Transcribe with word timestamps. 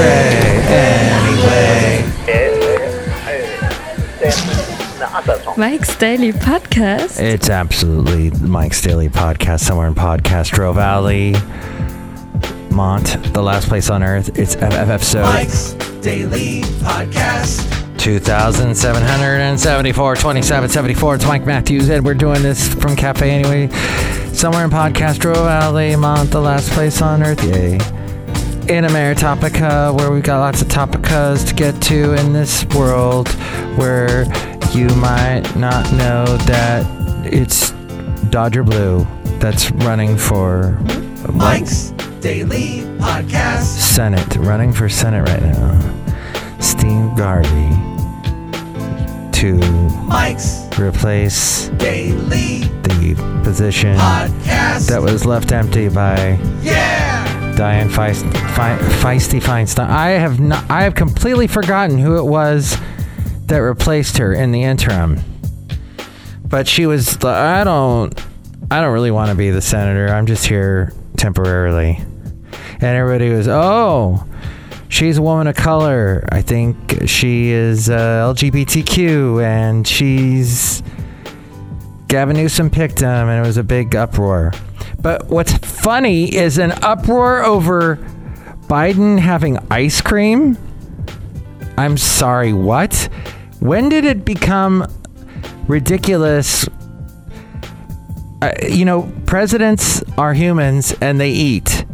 stray 0.00 0.64
anyway. 0.72 2.00
Mike's 5.56 5.96
Daily 5.96 6.32
Podcast. 6.32 7.20
It's 7.20 7.48
absolutely 7.50 8.30
Mike's 8.30 8.80
Daily 8.80 9.08
Podcast, 9.10 9.60
somewhere 9.60 9.86
in 9.88 9.94
Podcastro 9.94 10.74
Valley. 10.74 11.34
Mont, 12.70 13.18
the 13.34 13.42
last 13.42 13.68
place 13.68 13.90
on 13.90 14.02
earth. 14.02 14.38
It's 14.38 14.54
FF 14.54 14.62
episode 14.62 15.24
Mike's 15.24 15.72
Daily 16.00 16.62
Podcast. 16.80 17.66
2774, 17.98 20.14
2774. 20.14 21.14
It's 21.16 21.26
Mike 21.26 21.44
Matthews, 21.44 21.90
and 21.90 22.02
we're 22.04 22.14
doing 22.14 22.40
this 22.42 22.72
from 22.72 22.96
Cafe 22.96 23.30
Anyway, 23.30 23.68
somewhere 24.32 24.64
in 24.64 24.70
Podcastro 24.70 25.34
Valley, 25.34 25.94
Mont, 25.96 26.30
the 26.30 26.40
last 26.40 26.70
place 26.70 27.02
on 27.02 27.22
earth. 27.22 27.44
Yay. 27.44 27.78
In 28.70 28.84
Ameritopica, 28.84 29.92
where 29.98 30.12
we've 30.12 30.22
got 30.22 30.38
lots 30.38 30.62
of 30.62 30.68
topicas 30.68 31.44
to 31.48 31.54
get 31.54 31.82
to 31.82 32.14
in 32.14 32.32
this 32.32 32.64
world, 32.66 33.28
where 33.76 34.22
you 34.72 34.86
might 34.94 35.42
not 35.56 35.92
know 35.92 36.24
that 36.46 36.86
it's 37.26 37.72
Dodger 38.30 38.62
Blue 38.62 39.04
that's 39.40 39.72
running 39.72 40.16
for 40.16 40.78
Mike's 41.32 41.90
Daily 42.20 42.82
Podcast. 43.00 43.64
Senate, 43.64 44.36
running 44.36 44.72
for 44.72 44.88
Senate 44.88 45.28
right 45.28 45.42
now. 45.42 46.60
Steve 46.60 47.16
Garvey 47.16 47.70
to 49.32 49.54
Mike's 50.06 50.68
replace 50.78 51.70
Daily 51.70 52.60
the 52.82 53.40
position 53.42 53.96
Podcast. 53.96 54.86
that 54.86 55.02
was 55.02 55.26
left 55.26 55.50
empty 55.50 55.88
by 55.88 56.38
yeah. 56.62 57.19
Diane 57.60 57.90
Feist, 57.90 58.22
Fe, 58.32 58.78
Feisty 59.02 59.38
Feinstein. 59.38 59.90
I 59.90 60.12
have 60.12 60.40
not, 60.40 60.70
I 60.70 60.84
have 60.84 60.94
completely 60.94 61.46
forgotten 61.46 61.98
who 61.98 62.16
it 62.16 62.24
was 62.24 62.74
that 63.48 63.58
replaced 63.58 64.16
her 64.16 64.32
in 64.32 64.50
the 64.50 64.62
interim. 64.62 65.20
But 66.42 66.66
she 66.66 66.86
was 66.86 67.22
I 67.22 67.62
don't 67.64 68.18
I 68.70 68.80
don't 68.80 68.94
really 68.94 69.10
want 69.10 69.28
to 69.28 69.34
be 69.34 69.50
the 69.50 69.60
senator. 69.60 70.08
I'm 70.08 70.24
just 70.24 70.46
here 70.46 70.94
temporarily. 71.18 71.98
And 72.80 72.82
everybody 72.82 73.28
was, 73.28 73.46
"Oh, 73.46 74.26
she's 74.88 75.18
a 75.18 75.22
woman 75.22 75.46
of 75.46 75.54
color. 75.54 76.26
I 76.32 76.40
think 76.40 77.02
she 77.04 77.50
is 77.50 77.90
uh, 77.90 78.32
LGBTQ 78.32 79.44
and 79.44 79.86
she's 79.86 80.82
Gavin 82.08 82.36
Newsom 82.36 82.70
picked 82.70 83.00
him 83.00 83.28
and 83.28 83.44
it 83.44 83.46
was 83.46 83.58
a 83.58 83.62
big 83.62 83.94
uproar. 83.94 84.54
But 85.02 85.28
what's 85.28 85.52
funny 85.54 86.34
is 86.34 86.58
an 86.58 86.72
uproar 86.82 87.44
over 87.44 87.96
Biden 88.66 89.18
having 89.18 89.58
ice 89.70 90.00
cream. 90.00 90.56
I'm 91.76 91.96
sorry, 91.96 92.52
what? 92.52 93.08
When 93.60 93.88
did 93.88 94.04
it 94.04 94.24
become 94.24 94.86
ridiculous? 95.66 96.68
Uh, 98.42 98.52
you 98.68 98.84
know, 98.84 99.10
presidents 99.26 100.02
are 100.16 100.34
humans 100.34 100.94
and 101.00 101.20
they 101.20 101.30
eat. 101.30 101.84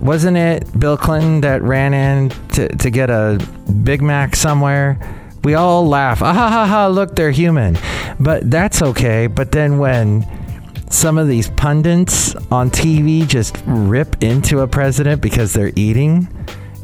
Wasn't 0.00 0.36
it 0.36 0.78
Bill 0.78 0.98
Clinton 0.98 1.40
that 1.40 1.62
ran 1.62 1.94
in 1.94 2.28
to, 2.50 2.68
to 2.76 2.90
get 2.90 3.08
a 3.08 3.38
Big 3.82 4.02
Mac 4.02 4.36
somewhere? 4.36 4.98
We 5.44 5.54
all 5.54 5.86
laugh. 5.86 6.22
Ah 6.22 6.32
ha 6.32 6.48
ha 6.50 6.66
ha, 6.66 6.86
look, 6.88 7.16
they're 7.16 7.30
human. 7.30 7.78
But 8.20 8.50
that's 8.50 8.82
okay. 8.82 9.26
But 9.26 9.52
then 9.52 9.78
when 9.78 10.22
some 10.94 11.18
of 11.18 11.28
these 11.28 11.50
pundits 11.50 12.34
on 12.50 12.70
TV 12.70 13.26
just 13.26 13.62
rip 13.66 14.22
into 14.22 14.60
a 14.60 14.68
president 14.68 15.20
because 15.20 15.52
they're 15.52 15.72
eating, 15.76 16.28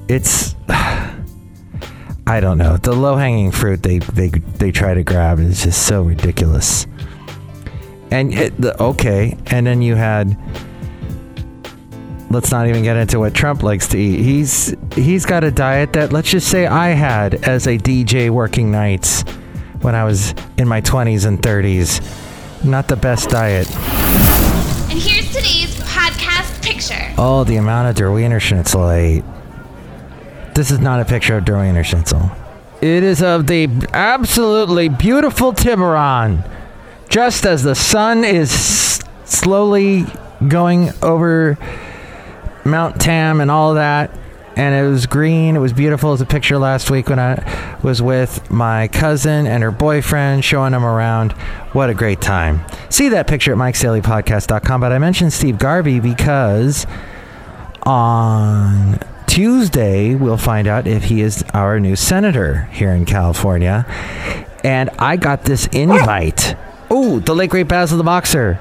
it's 0.09 0.57
I 0.69 2.39
don't 2.41 2.59
know. 2.59 2.77
The 2.77 2.93
low 2.93 3.17
hanging 3.17 3.51
fruit 3.51 3.83
they, 3.83 3.99
they 3.99 4.29
they 4.29 4.73
try 4.73 4.95
to 4.95 5.03
grab 5.03 5.39
is 5.39 5.63
just 5.63 5.87
so 5.87 6.03
ridiculous. 6.03 6.87
And 8.11 8.35
it, 8.35 8.61
the, 8.61 8.81
okay, 8.83 9.37
and 9.47 9.67
then 9.67 9.83
you 9.83 9.95
had 9.95 10.37
let's 12.31 12.51
not 12.51 12.69
even 12.69 12.83
get 12.83 12.97
into 12.97 13.19
what 13.19 13.35
Trump 13.35 13.63
likes 13.63 13.89
to 13.89 13.99
eat. 13.99 14.21
He's 14.21 14.75
he's 14.95 15.25
got 15.25 15.45
a 15.45 15.51
diet 15.51 15.93
that 15.95 16.13
let's 16.13 16.31
just 16.31 16.49
say 16.49 16.67
I 16.67 16.91
had 16.91 17.47
as 17.47 17.67
a 17.67 17.79
DJ 17.79 18.31
working 18.31 18.71
nights 18.71 19.23
when 19.83 19.95
I 19.95 20.05
was 20.05 20.35
in 20.59 20.69
my 20.69 20.81
20s 20.81 21.27
and 21.27 21.41
30s. 21.41 22.30
Not 22.63 22.89
the 22.89 22.97
best 22.97 23.31
diet. 23.31 23.67
And 24.91 24.99
here's 24.99 25.29
today's 25.29 25.75
podcast 25.81 26.63
picture. 26.63 27.13
Oh, 27.17 27.45
the 27.45 27.57
amount 27.57 27.89
of 27.89 27.95
Der 27.97 28.13
Wiener 28.13 28.41
Schnitzel 28.41 28.83
I 28.83 28.97
ate. 28.97 29.25
This 30.55 30.71
is 30.71 30.79
not 30.79 31.01
a 31.01 31.05
picture 31.05 31.37
of 31.39 31.45
Der 31.45 31.59
Wiener 31.59 31.85
Schnitzel. 31.85 32.31
It 32.83 33.03
is 33.03 33.23
of 33.23 33.47
the 33.47 33.69
absolutely 33.93 34.89
beautiful 34.89 35.53
Tiburon. 35.53 36.45
Just 37.09 37.45
as 37.47 37.63
the 37.63 37.75
sun 37.75 38.25
is 38.25 38.53
s- 38.53 39.01
slowly 39.25 40.07
going 40.47 40.91
over 41.03 41.59
Mount 42.65 43.01
Tam 43.01 43.41
and 43.41 43.51
all 43.51 43.75
that. 43.75 44.11
And 44.61 44.75
it 44.75 44.87
was 44.87 45.07
green. 45.07 45.57
It 45.57 45.59
was 45.59 45.73
beautiful. 45.73 46.11
Was 46.11 46.21
a 46.21 46.27
picture 46.27 46.59
last 46.59 46.91
week 46.91 47.09
when 47.09 47.19
I 47.19 47.79
was 47.83 48.03
with 48.03 48.51
my 48.51 48.89
cousin 48.89 49.47
and 49.47 49.63
her 49.63 49.71
boyfriend, 49.71 50.45
showing 50.45 50.73
them 50.73 50.85
around. 50.85 51.33
What 51.73 51.89
a 51.89 51.95
great 51.95 52.21
time. 52.21 52.61
See 52.91 53.09
that 53.09 53.27
picture 53.27 53.53
at 53.53 53.59
mikesdailypodcast.com. 53.59 54.81
But 54.83 54.93
I 54.93 54.99
mentioned 54.99 55.33
Steve 55.33 55.59
Garvey 55.59 55.99
because 55.99 56.87
on 57.85 58.99
Tuesday, 59.27 60.15
we'll 60.15 60.37
find 60.37 60.69
out 60.69 60.87
if 60.87 61.05
he 61.05 61.23
is 61.23 61.43
our 61.55 61.81
new 61.81 61.97
senator 61.97 62.65
here 62.65 62.91
in 62.91 63.07
California. 63.07 63.87
And 64.63 64.91
I 64.99 65.17
got 65.17 65.45
this 65.45 65.69
invite. 65.69 66.55
Oh, 66.91 67.19
the 67.19 67.35
late 67.35 67.49
great 67.49 67.67
Basil 67.67 67.97
the 67.97 68.05
Boxer. 68.05 68.59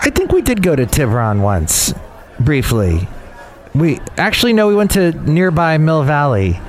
I 0.00 0.10
think 0.10 0.30
we 0.30 0.42
did 0.42 0.62
go 0.62 0.76
to 0.76 0.84
Tiburon 0.84 1.40
once, 1.40 1.94
briefly. 2.38 3.08
We 3.74 3.98
actually 4.16 4.52
no, 4.52 4.68
we 4.68 4.74
went 4.74 4.92
to 4.92 5.12
nearby 5.12 5.78
Mill 5.78 6.02
Valley. 6.02 6.60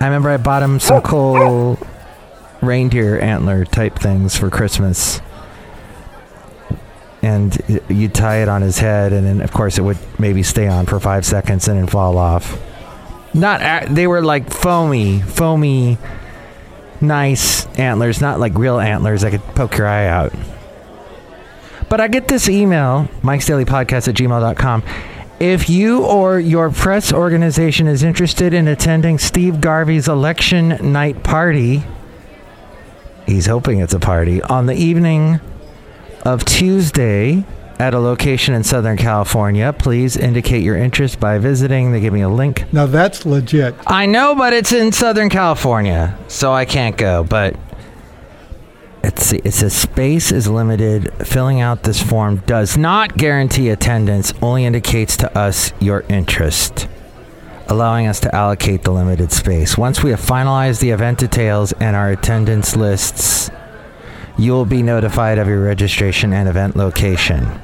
I 0.00 0.06
remember 0.06 0.30
I 0.30 0.36
bought 0.36 0.62
him 0.62 0.80
some 0.80 1.02
cool 1.02 1.78
reindeer 2.60 3.20
antler 3.20 3.64
type 3.64 3.98
things 3.98 4.36
for 4.36 4.50
Christmas. 4.50 5.20
And 7.22 7.56
you 7.88 8.08
tie 8.08 8.42
it 8.42 8.48
on 8.48 8.62
his 8.62 8.78
head, 8.78 9.12
and 9.12 9.24
then 9.24 9.40
of 9.40 9.52
course 9.52 9.78
it 9.78 9.82
would 9.82 9.98
maybe 10.18 10.42
stay 10.42 10.66
on 10.66 10.86
for 10.86 10.98
five 10.98 11.24
seconds 11.24 11.68
and 11.68 11.78
then 11.78 11.86
fall 11.86 12.18
off. 12.18 12.60
Not 13.32 13.94
they 13.94 14.06
were 14.06 14.22
like 14.22 14.52
foamy, 14.52 15.20
foamy, 15.20 15.98
nice 17.00 17.66
antlers, 17.78 18.20
not 18.20 18.40
like 18.40 18.54
real 18.58 18.80
antlers 18.80 19.22
that 19.22 19.30
could 19.30 19.42
poke 19.54 19.76
your 19.78 19.86
eye 19.86 20.06
out. 20.06 20.32
But 21.88 22.00
I 22.00 22.08
get 22.08 22.26
this 22.26 22.48
email, 22.48 23.08
Mike's 23.22 23.46
Daily 23.46 23.64
Podcast 23.64 24.08
at 24.08 24.14
gmail.com. 24.14 24.82
If 25.42 25.68
you 25.68 26.04
or 26.04 26.38
your 26.38 26.70
press 26.70 27.12
organization 27.12 27.88
is 27.88 28.04
interested 28.04 28.54
in 28.54 28.68
attending 28.68 29.18
Steve 29.18 29.60
Garvey's 29.60 30.06
election 30.06 30.92
night 30.92 31.24
party, 31.24 31.82
he's 33.26 33.46
hoping 33.46 33.80
it's 33.80 33.92
a 33.92 33.98
party, 33.98 34.40
on 34.40 34.66
the 34.66 34.74
evening 34.74 35.40
of 36.24 36.44
Tuesday 36.44 37.44
at 37.80 37.92
a 37.92 37.98
location 37.98 38.54
in 38.54 38.62
Southern 38.62 38.96
California, 38.96 39.74
please 39.76 40.16
indicate 40.16 40.62
your 40.62 40.76
interest 40.76 41.18
by 41.18 41.38
visiting. 41.38 41.90
They 41.90 41.98
give 41.98 42.12
me 42.12 42.20
a 42.20 42.28
link. 42.28 42.72
Now 42.72 42.86
that's 42.86 43.26
legit. 43.26 43.74
I 43.84 44.06
know, 44.06 44.36
but 44.36 44.52
it's 44.52 44.70
in 44.70 44.92
Southern 44.92 45.28
California, 45.28 46.16
so 46.28 46.52
I 46.52 46.66
can't 46.66 46.96
go. 46.96 47.24
But 47.24 47.56
it's 49.04 49.32
it 49.32 49.52
says 49.52 49.74
space 49.74 50.30
is 50.32 50.48
limited. 50.48 51.12
Filling 51.26 51.60
out 51.60 51.82
this 51.82 52.02
form 52.02 52.36
does 52.46 52.76
not 52.76 53.16
guarantee 53.16 53.68
attendance. 53.68 54.32
Only 54.40 54.64
indicates 54.64 55.16
to 55.18 55.38
us 55.38 55.72
your 55.80 56.04
interest, 56.08 56.88
allowing 57.68 58.06
us 58.06 58.20
to 58.20 58.34
allocate 58.34 58.82
the 58.82 58.92
limited 58.92 59.32
space. 59.32 59.76
Once 59.76 60.02
we 60.02 60.10
have 60.10 60.20
finalized 60.20 60.80
the 60.80 60.90
event 60.90 61.18
details 61.18 61.72
and 61.72 61.96
our 61.96 62.10
attendance 62.10 62.76
lists, 62.76 63.50
you 64.38 64.52
will 64.52 64.66
be 64.66 64.82
notified 64.82 65.38
of 65.38 65.48
your 65.48 65.62
registration 65.62 66.32
and 66.32 66.48
event 66.48 66.76
location. 66.76 67.60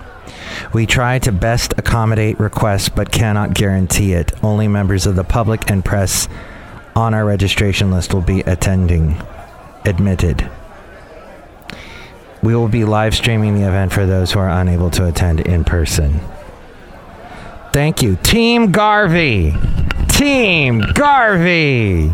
We 0.73 0.87
try 0.87 1.19
to 1.20 1.32
best 1.32 1.75
accommodate 1.79 2.41
requests 2.41 2.88
but 2.88 3.12
cannot 3.12 3.55
guarantee 3.55 4.12
it. 4.12 4.32
Only 4.43 4.69
members 4.69 5.06
of 5.06 5.17
the 5.17 5.25
public 5.25 5.70
and 5.70 5.84
press 5.84 6.29
on 6.96 7.14
our 7.14 7.25
registration 7.25 7.91
list 7.91 8.12
will 8.12 8.23
be 8.23 8.41
attending. 8.41 9.17
Admitted. 9.84 10.50
We 12.49 12.56
will 12.56 12.69
be 12.69 12.87
live 12.87 13.15
streaming 13.15 13.56
the 13.56 13.69
event 13.69 13.93
for 13.93 14.06
those 14.06 14.33
who 14.33 14.39
are 14.39 14.49
unable 14.49 14.89
to 14.93 15.06
attend 15.06 15.41
in 15.41 15.65
person. 15.65 16.19
Thank 17.75 18.00
you. 18.00 18.17
Team 18.17 18.73
Garvey. 18.73 19.55
Team 20.09 20.81
Garvey. 20.95 22.11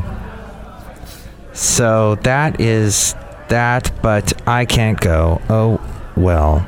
So 1.52 2.16
that 2.24 2.60
is 2.60 3.14
that, 3.48 3.92
but 4.02 4.32
I 4.44 4.64
can't 4.64 5.00
go. 5.00 5.40
Oh, 5.48 5.80
well. 6.16 6.66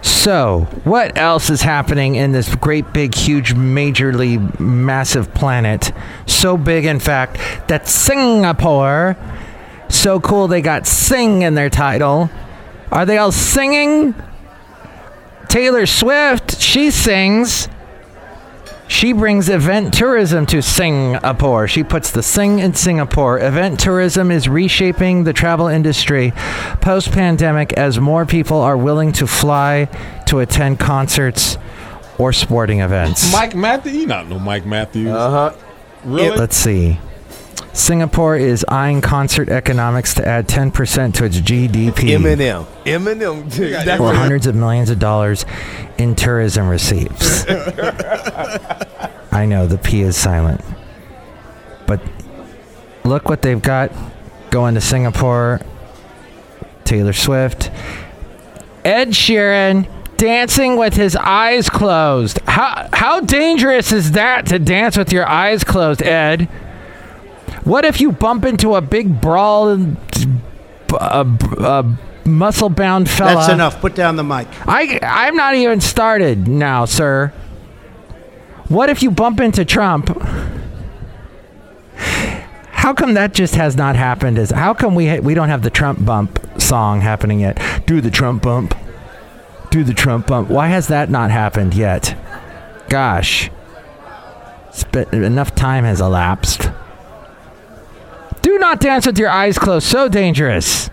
So, 0.00 0.68
what 0.84 1.18
else 1.18 1.50
is 1.50 1.62
happening 1.62 2.14
in 2.14 2.30
this 2.30 2.54
great, 2.54 2.92
big, 2.92 3.16
huge, 3.16 3.52
majorly 3.54 4.60
massive 4.60 5.34
planet? 5.34 5.90
So 6.26 6.56
big, 6.56 6.84
in 6.84 7.00
fact, 7.00 7.36
that 7.66 7.88
Singapore, 7.88 9.16
so 9.88 10.20
cool 10.20 10.48
they 10.48 10.62
got 10.62 10.86
sing 10.86 11.42
in 11.42 11.54
their 11.54 11.70
title. 11.70 12.30
Are 12.90 13.06
they 13.06 13.18
all 13.18 13.32
singing? 13.32 14.14
Taylor 15.48 15.86
Swift, 15.86 16.60
she 16.60 16.90
sings. 16.90 17.68
She 18.86 19.12
brings 19.12 19.48
event 19.48 19.94
tourism 19.94 20.46
to 20.46 20.60
Singapore. 20.60 21.66
She 21.66 21.82
puts 21.82 22.10
the 22.10 22.22
sing 22.22 22.58
in 22.58 22.74
Singapore. 22.74 23.38
Event 23.40 23.80
tourism 23.80 24.30
is 24.30 24.48
reshaping 24.48 25.24
the 25.24 25.32
travel 25.32 25.68
industry 25.68 26.32
post 26.80 27.10
pandemic 27.10 27.72
as 27.72 27.98
more 27.98 28.26
people 28.26 28.60
are 28.60 28.76
willing 28.76 29.12
to 29.12 29.26
fly 29.26 29.88
to 30.26 30.40
attend 30.40 30.78
concerts 30.78 31.56
or 32.18 32.32
sporting 32.32 32.80
events. 32.80 33.32
Mike 33.32 33.54
Matthews, 33.54 33.96
you 33.96 34.06
not 34.06 34.28
know 34.28 34.38
Mike 34.38 34.66
Matthews. 34.66 35.08
Uh 35.08 35.30
huh. 35.50 35.56
Really? 36.04 36.36
Let's 36.36 36.56
see. 36.56 36.98
Singapore 37.72 38.36
is 38.36 38.64
eyeing 38.68 39.00
concert 39.00 39.48
economics 39.48 40.14
to 40.14 40.26
add 40.26 40.48
10% 40.48 41.14
to 41.14 41.24
its 41.24 41.40
GDP 41.40 41.92
Eminem. 41.92 42.66
Eminem. 42.84 43.52
Dude, 43.52 43.72
that's 43.72 43.98
for 43.98 44.14
hundreds 44.14 44.46
of 44.46 44.54
millions 44.54 44.90
of 44.90 44.98
dollars 44.98 45.44
in 45.98 46.14
tourism 46.14 46.68
receipts. 46.68 47.44
I 49.32 49.46
know 49.46 49.66
the 49.66 49.78
P 49.78 50.02
is 50.02 50.16
silent. 50.16 50.60
But 51.86 52.00
look 53.04 53.28
what 53.28 53.42
they've 53.42 53.60
got 53.60 53.92
going 54.50 54.74
to 54.74 54.80
Singapore. 54.80 55.60
Taylor 56.84 57.12
Swift. 57.12 57.70
Ed 58.84 59.08
Sheeran 59.08 59.88
dancing 60.16 60.76
with 60.76 60.94
his 60.94 61.16
eyes 61.16 61.68
closed. 61.68 62.38
How 62.46 62.88
how 62.92 63.20
dangerous 63.20 63.92
is 63.92 64.12
that 64.12 64.46
to 64.46 64.58
dance 64.58 64.96
with 64.96 65.12
your 65.12 65.26
eyes 65.28 65.64
closed, 65.64 66.02
Ed? 66.02 66.48
What 67.64 67.84
if 67.84 68.00
you 68.00 68.12
bump 68.12 68.44
into 68.44 68.74
a 68.74 68.80
big 68.80 69.20
brawl 69.20 69.68
and 69.70 69.96
muscle 72.24 72.68
bound 72.68 73.08
fella? 73.08 73.34
That's 73.34 73.52
enough. 73.52 73.80
Put 73.80 73.94
down 73.94 74.16
the 74.16 74.24
mic. 74.24 74.48
I 74.66 74.98
I'm 75.02 75.36
not 75.36 75.54
even 75.54 75.80
started 75.80 76.46
now, 76.48 76.84
sir. 76.84 77.32
What 78.68 78.88
if 78.90 79.02
you 79.02 79.10
bump 79.10 79.40
into 79.40 79.64
Trump? 79.64 80.08
How 81.96 82.92
come 82.92 83.14
that 83.14 83.32
just 83.32 83.54
has 83.54 83.76
not 83.76 83.96
happened? 83.96 84.38
Is 84.38 84.50
how 84.50 84.74
come 84.74 84.94
we 84.94 85.06
ha- 85.08 85.20
we 85.20 85.32
don't 85.34 85.48
have 85.48 85.62
the 85.62 85.70
Trump 85.70 86.04
bump 86.04 86.38
song 86.60 87.00
happening 87.00 87.40
yet? 87.40 87.58
Do 87.86 88.00
the 88.00 88.10
Trump 88.10 88.42
bump. 88.42 88.74
Do 89.70 89.84
the 89.84 89.94
Trump 89.94 90.26
bump. 90.26 90.50
Why 90.50 90.68
has 90.68 90.88
that 90.88 91.08
not 91.10 91.30
happened 91.30 91.74
yet? 91.74 92.14
Gosh. 92.88 93.50
Been, 94.92 95.24
enough 95.24 95.54
time 95.54 95.84
has 95.84 96.00
elapsed. 96.00 96.68
Not 98.64 98.80
dance 98.80 99.06
with 99.06 99.18
your 99.18 99.28
eyes 99.28 99.58
closed. 99.58 99.86
So 99.86 100.08
dangerous. 100.08 100.88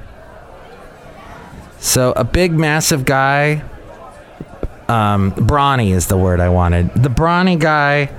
So 1.79 2.11
a 2.17 2.25
big, 2.25 2.51
massive 2.51 3.05
guy. 3.05 3.63
Um, 4.89 5.29
brawny 5.29 5.93
is 5.93 6.07
the 6.07 6.17
word 6.17 6.41
I 6.41 6.49
wanted. 6.49 6.93
The 6.93 7.07
brawny 7.07 7.55
guy 7.55 8.09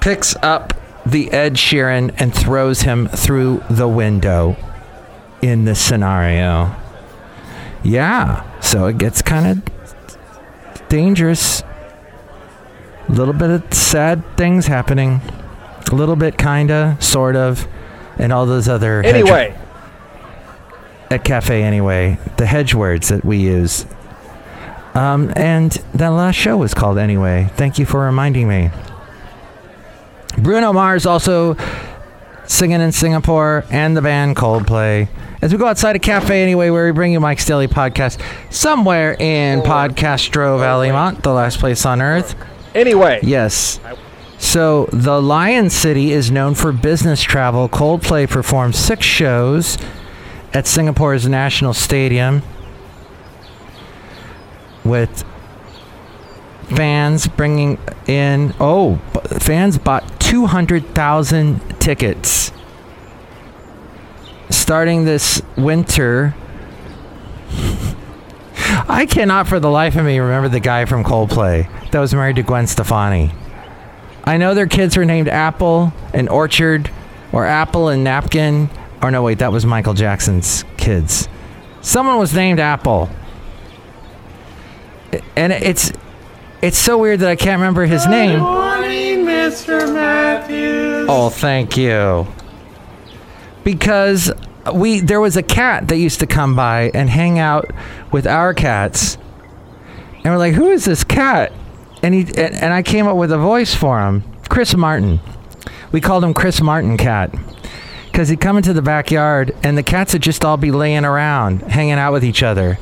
picks 0.00 0.36
up 0.44 0.74
the 1.04 1.28
Ed 1.32 1.54
Sheeran 1.54 2.14
and 2.16 2.32
throws 2.32 2.82
him 2.82 3.08
through 3.08 3.64
the 3.68 3.88
window 3.88 4.56
in 5.42 5.64
this 5.64 5.80
scenario. 5.80 6.72
Yeah, 7.82 8.44
so 8.60 8.86
it 8.86 8.96
gets 8.96 9.22
kind 9.22 9.58
of 9.58 10.88
dangerous. 10.88 11.64
A 13.08 13.12
little 13.12 13.34
bit 13.34 13.50
of 13.50 13.74
sad 13.74 14.22
things 14.36 14.68
happening. 14.68 15.20
A 15.90 15.96
little 15.96 16.14
bit, 16.14 16.38
kinda, 16.38 16.96
sort 17.00 17.34
of, 17.34 17.66
and 18.18 18.32
all 18.32 18.46
those 18.46 18.68
other 18.68 19.02
hedge- 19.02 19.14
Anyway, 19.14 19.54
at 21.10 21.24
Cafe 21.24 21.62
Anyway, 21.62 22.18
the 22.36 22.46
hedge 22.46 22.74
words 22.74 23.08
that 23.08 23.24
we 23.24 23.36
use. 23.38 23.86
Um, 24.94 25.32
and 25.36 25.72
that 25.94 26.08
last 26.08 26.36
show 26.36 26.56
was 26.56 26.72
called 26.74 26.98
Anyway. 26.98 27.50
Thank 27.56 27.78
you 27.78 27.86
for 27.86 28.00
reminding 28.04 28.48
me. 28.48 28.70
Bruno 30.38 30.72
Mars 30.72 31.06
also 31.06 31.56
singing 32.46 32.80
in 32.80 32.92
Singapore 32.92 33.64
and 33.70 33.96
the 33.96 34.02
band 34.02 34.36
Coldplay. 34.36 35.08
As 35.42 35.52
we 35.52 35.58
go 35.58 35.66
outside 35.66 35.94
of 35.96 36.02
Cafe 36.02 36.42
Anyway, 36.42 36.70
where 36.70 36.86
we 36.86 36.92
bring 36.92 37.12
you 37.12 37.20
Mike's 37.20 37.44
Daily 37.44 37.68
Podcast, 37.68 38.20
somewhere 38.50 39.14
in 39.18 39.60
Podcastro 39.60 40.58
Valley 40.58 40.90
Mont, 40.90 41.22
the 41.22 41.32
last 41.32 41.58
place 41.58 41.84
on 41.84 42.00
earth. 42.00 42.34
anyway. 42.74 43.20
Yes. 43.22 43.78
So 44.44 44.88
the 44.92 45.20
Lion 45.20 45.70
City 45.70 46.12
is 46.12 46.30
known 46.30 46.54
for 46.54 46.70
business 46.70 47.22
travel. 47.22 47.68
Coldplay 47.68 48.28
performed 48.28 48.76
six 48.76 49.04
shows 49.04 49.78
at 50.52 50.68
Singapore's 50.68 51.26
National 51.26 51.72
Stadium 51.72 52.42
with 54.84 55.24
fans 56.68 57.26
bringing 57.26 57.78
in 58.06 58.54
oh 58.60 58.96
fans 59.40 59.78
bought 59.78 60.20
200,000 60.20 61.80
tickets 61.80 62.52
starting 64.50 65.04
this 65.04 65.42
winter 65.56 66.34
I 68.88 69.06
cannot 69.10 69.48
for 69.48 69.58
the 69.58 69.70
life 69.70 69.96
of 69.96 70.04
me 70.04 70.18
remember 70.18 70.50
the 70.50 70.60
guy 70.60 70.84
from 70.84 71.02
Coldplay 71.02 71.90
that 71.90 71.98
was 71.98 72.14
married 72.14 72.36
to 72.36 72.42
Gwen 72.42 72.66
Stefani. 72.66 73.32
I 74.24 74.38
know 74.38 74.54
their 74.54 74.66
kids 74.66 74.96
were 74.96 75.04
named 75.04 75.28
Apple 75.28 75.92
and 76.12 76.28
Orchard 76.28 76.90
or 77.32 77.46
Apple 77.46 77.88
and 77.88 78.02
Napkin. 78.02 78.70
Or 79.02 79.10
no, 79.10 79.22
wait, 79.22 79.38
that 79.40 79.52
was 79.52 79.66
Michael 79.66 79.94
Jackson's 79.94 80.64
kids. 80.78 81.28
Someone 81.82 82.18
was 82.18 82.34
named 82.34 82.58
Apple. 82.58 83.10
And 85.36 85.52
it's 85.52 85.92
it's 86.62 86.78
so 86.78 86.96
weird 86.96 87.20
that 87.20 87.28
I 87.28 87.36
can't 87.36 87.60
remember 87.60 87.84
his 87.84 88.06
name. 88.06 88.40
Morning, 88.40 89.26
Mr. 89.26 89.92
Matthews. 89.92 91.06
Oh, 91.10 91.28
thank 91.28 91.76
you. 91.76 92.26
Because 93.62 94.32
we 94.72 95.00
there 95.00 95.20
was 95.20 95.36
a 95.36 95.42
cat 95.42 95.88
that 95.88 95.98
used 95.98 96.20
to 96.20 96.26
come 96.26 96.56
by 96.56 96.90
and 96.94 97.10
hang 97.10 97.38
out 97.38 97.70
with 98.10 98.26
our 98.26 98.54
cats. 98.54 99.18
And 100.24 100.32
we're 100.32 100.38
like, 100.38 100.54
"Who 100.54 100.70
is 100.70 100.86
this 100.86 101.04
cat?" 101.04 101.52
And 102.04 102.12
he 102.12 102.26
and, 102.36 102.74
I 102.74 102.82
came 102.82 103.06
up 103.06 103.16
with 103.16 103.32
a 103.32 103.38
voice 103.38 103.74
for 103.74 103.98
him. 104.06 104.24
Chris 104.50 104.76
Martin. 104.76 105.20
We 105.90 106.02
called 106.02 106.22
him 106.22 106.34
Chris 106.34 106.60
Martin 106.60 106.98
Cat. 106.98 107.34
Cuz 108.12 108.28
he'd 108.28 108.42
come 108.42 108.58
into 108.58 108.74
the 108.74 108.82
backyard 108.82 109.56
and 109.62 109.78
the 109.78 109.82
cats 109.82 110.12
would 110.12 110.20
just 110.20 110.44
all 110.44 110.58
be 110.58 110.70
laying 110.70 111.06
around, 111.06 111.62
hanging 111.62 111.94
out 111.94 112.12
with 112.12 112.22
each 112.22 112.42
other. 112.42 112.78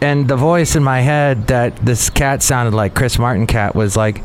And 0.00 0.28
the 0.28 0.36
voice 0.36 0.76
in 0.76 0.84
my 0.84 1.00
head 1.00 1.48
that 1.48 1.84
this 1.84 2.10
cat 2.10 2.44
sounded 2.44 2.74
like 2.74 2.94
Chris 2.94 3.18
Martin 3.18 3.48
Cat 3.48 3.74
was 3.74 3.96
like, 3.96 4.22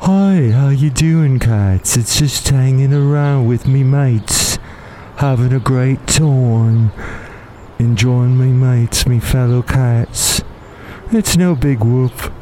Hi, 0.00 0.50
how 0.50 0.68
you 0.68 0.90
doing, 0.90 1.38
cats? 1.38 1.96
It's 1.96 2.18
just 2.18 2.46
hanging 2.50 2.92
around 2.92 3.46
with 3.46 3.66
me 3.66 3.82
mates, 3.82 4.58
having 5.16 5.54
a 5.54 5.58
great 5.58 6.06
time, 6.06 6.92
enjoying 7.78 8.38
me 8.38 8.48
mates, 8.48 9.06
me 9.06 9.20
fellow 9.20 9.62
cats. 9.62 10.42
It's 11.12 11.34
no 11.38 11.54
big 11.54 11.82
whoop. 11.82 12.35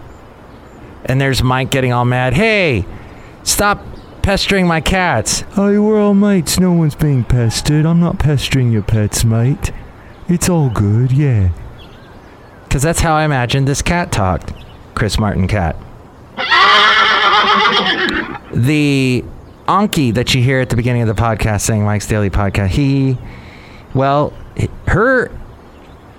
And 1.04 1.20
there's 1.20 1.42
Mike 1.42 1.70
getting 1.70 1.92
all 1.92 2.04
mad. 2.04 2.34
Hey, 2.34 2.86
stop 3.42 3.84
pestering 4.22 4.66
my 4.66 4.80
cats. 4.80 5.40
Hey, 5.54 5.78
we're 5.78 6.00
all 6.00 6.14
mates. 6.14 6.58
No 6.58 6.72
one's 6.72 6.94
being 6.94 7.24
pestered. 7.24 7.84
I'm 7.84 8.00
not 8.00 8.18
pestering 8.18 8.72
your 8.72 8.82
pets, 8.82 9.24
mate. 9.24 9.70
It's 10.28 10.48
all 10.48 10.70
good, 10.70 11.12
yeah. 11.12 11.50
Because 12.64 12.82
that's 12.82 13.00
how 13.00 13.14
I 13.14 13.24
imagined 13.24 13.68
this 13.68 13.82
cat 13.82 14.10
talked. 14.10 14.52
Chris 14.94 15.18
Martin 15.18 15.46
cat. 15.46 15.76
the 18.54 19.24
Anki 19.68 20.14
that 20.14 20.34
you 20.34 20.42
hear 20.42 20.60
at 20.60 20.70
the 20.70 20.76
beginning 20.76 21.02
of 21.02 21.08
the 21.08 21.20
podcast 21.20 21.60
saying 21.60 21.84
Mike's 21.84 22.06
Daily 22.06 22.30
Podcast, 22.30 22.68
he, 22.68 23.18
well, 23.94 24.32
her 24.88 25.30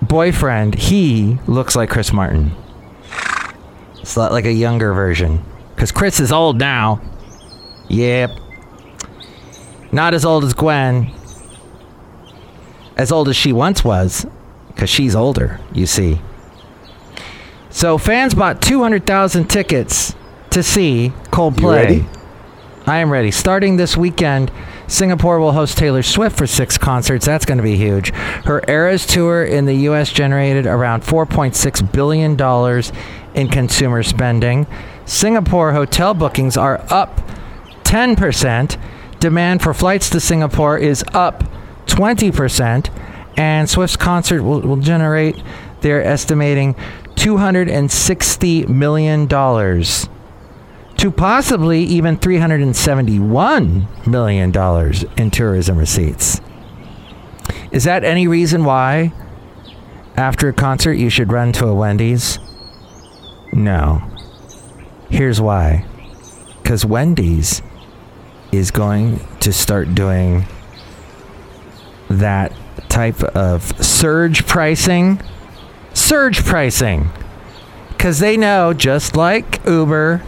boyfriend, 0.01 0.75
he 0.75 1.37
looks 1.47 1.75
like 1.75 1.89
Chris 1.89 2.13
Martin. 2.13 2.51
It's 4.05 4.15
like 4.15 4.45
a 4.45 4.53
younger 4.53 4.93
version. 4.93 5.43
Because 5.73 5.91
Chris 5.91 6.19
is 6.19 6.31
old 6.31 6.59
now. 6.59 7.01
Yep. 7.87 8.29
Not 9.91 10.13
as 10.13 10.23
old 10.23 10.43
as 10.43 10.53
Gwen. 10.53 11.11
As 12.97 13.11
old 13.11 13.29
as 13.29 13.35
she 13.35 13.51
once 13.51 13.83
was. 13.83 14.27
Because 14.67 14.91
she's 14.91 15.15
older, 15.15 15.59
you 15.73 15.87
see. 15.87 16.21
So 17.71 17.97
fans 17.97 18.35
bought 18.35 18.61
200,000 18.61 19.49
tickets 19.49 20.13
to 20.51 20.61
see 20.61 21.11
Coldplay. 21.31 22.05
I 22.85 22.99
am 22.99 23.11
ready. 23.11 23.31
Starting 23.31 23.77
this 23.77 23.97
weekend, 23.97 24.51
Singapore 24.87 25.39
will 25.39 25.53
host 25.53 25.77
Taylor 25.77 26.03
Swift 26.03 26.37
for 26.37 26.47
six 26.47 26.77
concerts. 26.77 27.25
That's 27.25 27.45
going 27.45 27.57
to 27.57 27.63
be 27.63 27.75
huge. 27.75 28.09
Her 28.09 28.63
Eras 28.67 29.05
tour 29.05 29.43
in 29.43 29.65
the 29.65 29.73
U.S. 29.73 30.11
generated 30.11 30.65
around 30.65 31.03
$4.6 31.03 31.91
billion 31.91 32.39
in 33.33 33.47
consumer 33.51 34.03
spending. 34.03 34.67
Singapore 35.05 35.73
hotel 35.73 36.13
bookings 36.13 36.57
are 36.57 36.85
up 36.89 37.21
10%. 37.83 38.79
Demand 39.19 39.61
for 39.61 39.73
flights 39.73 40.09
to 40.11 40.19
Singapore 40.19 40.77
is 40.77 41.03
up 41.13 41.43
20%. 41.87 42.89
And 43.37 43.69
Swift's 43.69 43.97
concert 43.97 44.43
will, 44.43 44.61
will 44.61 44.77
generate, 44.77 45.41
they're 45.81 46.03
estimating, 46.03 46.75
$260 47.15 48.69
million 48.69 49.27
to 50.97 51.11
possibly 51.11 51.83
even 51.83 52.17
$371 52.17 54.07
million 54.07 54.53
in 55.17 55.31
tourism 55.31 55.77
receipts. 55.77 56.41
Is 57.71 57.83
that 57.83 58.03
any 58.03 58.27
reason 58.27 58.63
why, 58.63 59.11
after 60.15 60.49
a 60.49 60.53
concert, 60.53 60.93
you 60.93 61.09
should 61.09 61.31
run 61.31 61.51
to 61.53 61.67
a 61.67 61.75
Wendy's? 61.75 62.39
No. 63.51 64.01
Here's 65.09 65.41
why. 65.41 65.85
Because 66.61 66.85
Wendy's 66.85 67.61
is 68.51 68.71
going 68.71 69.19
to 69.41 69.51
start 69.51 69.93
doing 69.93 70.45
that 72.09 72.53
type 72.89 73.21
of 73.23 73.83
surge 73.83 74.47
pricing. 74.47 75.21
Surge 75.93 76.45
pricing. 76.45 77.09
Because 77.89 78.19
they 78.19 78.37
know, 78.37 78.73
just 78.73 79.15
like 79.15 79.65
Uber, 79.65 80.23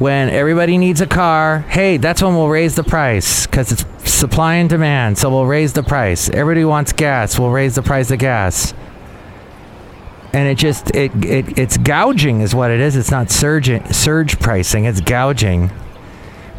when 0.00 0.30
everybody 0.30 0.78
needs 0.78 1.02
a 1.02 1.06
car, 1.06 1.58
hey, 1.68 1.98
that's 1.98 2.22
when 2.22 2.34
we'll 2.34 2.48
raise 2.48 2.74
the 2.74 2.82
price 2.82 3.46
because 3.46 3.70
it's 3.70 3.84
supply 4.10 4.54
and 4.54 4.70
demand. 4.70 5.18
So 5.18 5.28
we'll 5.28 5.44
raise 5.44 5.74
the 5.74 5.82
price. 5.82 6.30
Everybody 6.30 6.64
wants 6.64 6.94
gas, 6.94 7.38
we'll 7.38 7.50
raise 7.50 7.74
the 7.74 7.82
price 7.82 8.10
of 8.10 8.18
gas. 8.18 8.72
And 10.32 10.48
it 10.48 10.56
just 10.56 10.94
it, 10.94 11.12
it 11.22 11.58
it's 11.58 11.76
gouging 11.76 12.40
is 12.40 12.54
what 12.54 12.70
it 12.70 12.80
is. 12.80 12.96
It's 12.96 13.10
not 13.10 13.30
surge 13.30 13.68
surge 13.94 14.40
pricing. 14.40 14.86
It's 14.86 15.02
gouging. 15.02 15.70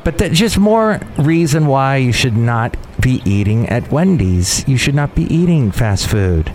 But 0.04 0.20
that's 0.20 0.38
just 0.38 0.60
more 0.60 1.00
reason 1.18 1.66
why 1.66 1.96
you 1.96 2.12
should 2.12 2.38
not 2.38 2.78
be 3.02 3.24
eating 3.26 3.68
at 3.70 3.92
Wendy's. 3.92 4.68
You 4.68 4.78
should 4.78 4.96
not 4.96 5.16
be 5.16 5.24
eating 5.34 5.72
fast 5.72 6.08
food. 6.08 6.54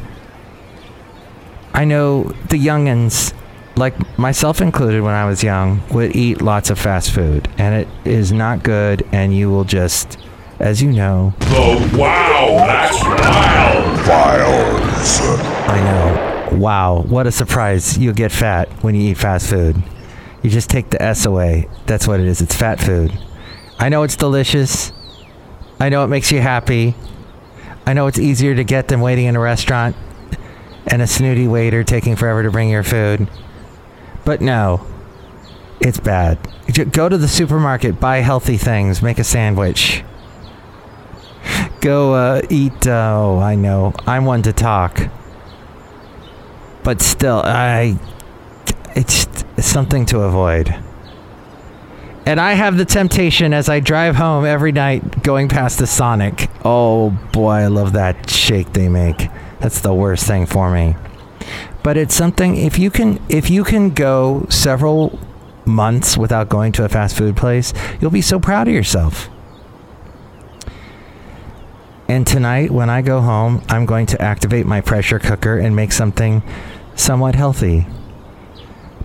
I 1.75 1.85
know 1.85 2.25
the 2.49 2.59
youngins 2.59 3.33
like 3.77 4.19
myself 4.19 4.61
included 4.61 5.03
when 5.03 5.15
I 5.15 5.27
was 5.27 5.43
young, 5.43 5.83
would 5.91 6.17
eat 6.17 6.41
lots 6.41 6.71
of 6.71 6.79
fast 6.79 7.11
food, 7.11 7.49
and 7.59 7.75
it 7.75 7.89
is 8.05 8.33
not 8.33 8.63
good, 8.63 9.07
and 9.13 9.35
you 9.35 9.51
will 9.51 9.65
just, 9.65 10.19
as 10.59 10.83
you 10.83 10.93
know. 10.93 11.35
The 11.41 11.97
wow, 11.99 12.65
that's 12.67 13.03
wild. 13.05 14.01
Files. 14.07 15.21
I 15.69 15.81
know. 15.83 16.59
Wow, 16.59 17.03
what 17.03 17.27
a 17.27 17.33
surprise! 17.33 17.99
You'll 17.99 18.15
get 18.15 18.33
fat 18.33 18.69
when 18.83 18.95
you 18.95 19.11
eat 19.11 19.19
fast 19.19 19.51
food. 19.51 19.83
You 20.43 20.51
just 20.51 20.71
take 20.71 20.91
the 20.91 21.03
S 21.03 21.27
away. 21.27 21.69
That's 21.87 22.07
what 22.07 22.21
it 22.21 22.27
is. 22.27 22.41
It's 22.41 22.55
fat 22.55 22.81
food. 22.81 23.13
I 23.79 23.89
know 23.89 24.05
it's 24.05 24.17
delicious. 24.17 24.93
I 25.79 25.89
know 25.91 26.05
it 26.05 26.09
makes 26.09 26.33
you 26.33 26.41
happy. 26.41 26.95
I 27.85 27.93
know 27.93 28.07
it's 28.07 28.19
easier 28.19 28.55
to 28.55 28.65
get 28.65 28.89
than 28.89 29.01
waiting 29.01 29.27
in 29.27 29.37
a 29.37 29.41
restaurant 29.41 29.97
and 30.87 31.03
a 31.03 31.07
snooty 31.07 31.47
waiter 31.47 31.85
taking 31.85 32.17
forever 32.17 32.43
to 32.43 32.51
bring 32.51 32.71
your 32.71 32.83
food. 32.83 33.29
But 34.27 34.41
no, 34.41 34.85
it's 35.81 36.01
bad. 36.01 36.37
Go 36.91 37.09
to 37.09 37.17
the 37.17 37.29
supermarket, 37.29 38.01
buy 38.01 38.19
healthy 38.19 38.57
things, 38.57 39.01
make 39.01 39.21
a 39.21 39.25
sandwich. 39.25 40.03
Go 41.81 42.15
uh, 42.15 42.43
eat. 42.51 42.89
Uh, 42.89 43.15
oh, 43.17 43.39
I 43.39 43.55
know. 43.55 43.95
I'm 44.05 44.25
one 44.25 44.43
to 44.43 44.53
talk. 44.53 45.09
But 46.83 47.01
still, 47.01 47.41
I. 47.45 47.99
It's, 48.97 49.29
it's 49.57 49.69
something 49.69 50.07
to 50.07 50.21
avoid. 50.23 50.75
And 52.27 52.41
I 52.41 52.55
have 52.55 52.77
the 52.77 52.85
temptation 52.85 53.55
as 53.55 53.69
I 53.69 53.79
drive 53.79 54.17
home 54.17 54.45
every 54.45 54.73
night 54.73 55.23
going 55.23 55.49
past 55.49 55.79
the 55.79 55.87
Sonic. 55.87 56.51
Oh 56.65 57.11
boy, 57.33 57.53
I 57.53 57.67
love 57.69 57.93
that 57.93 58.29
shake 58.29 58.73
they 58.73 58.89
make. 58.89 59.29
That's 59.61 59.81
the 59.81 59.95
worst 59.95 60.27
thing 60.27 60.47
for 60.47 60.73
me 60.73 60.97
but 61.87 61.97
it's 61.97 62.17
something 62.17 62.57
if 62.57 62.81
you 62.81 62.91
can 62.91 63.21
if 63.29 63.49
you 63.49 63.63
can 63.63 63.91
go 63.91 64.45
several 64.51 65.17
months 65.65 66.19
without 66.19 66.49
going 66.49 66.73
to 66.73 66.85
a 66.85 66.89
fast 66.89 67.17
food 67.17 67.37
place, 67.37 67.73
you'll 68.01 68.11
be 68.11 68.21
so 68.21 68.41
proud 68.41 68.67
of 68.67 68.75
yourself. 68.75 69.29
And 72.09 72.27
tonight, 72.27 72.73
when 72.73 72.91
I 72.91 73.03
go 73.03 73.21
home, 73.21 73.63
I'm 73.69 73.87
going 73.87 74.07
to 74.07 74.21
activate 74.21 74.67
my 74.67 74.81
pressure 74.81 75.21
cooker 75.21 75.59
and 75.59 75.77
make 75.77 75.93
something 75.93 76.43
somewhat 76.97 77.37
healthy. 77.37 77.87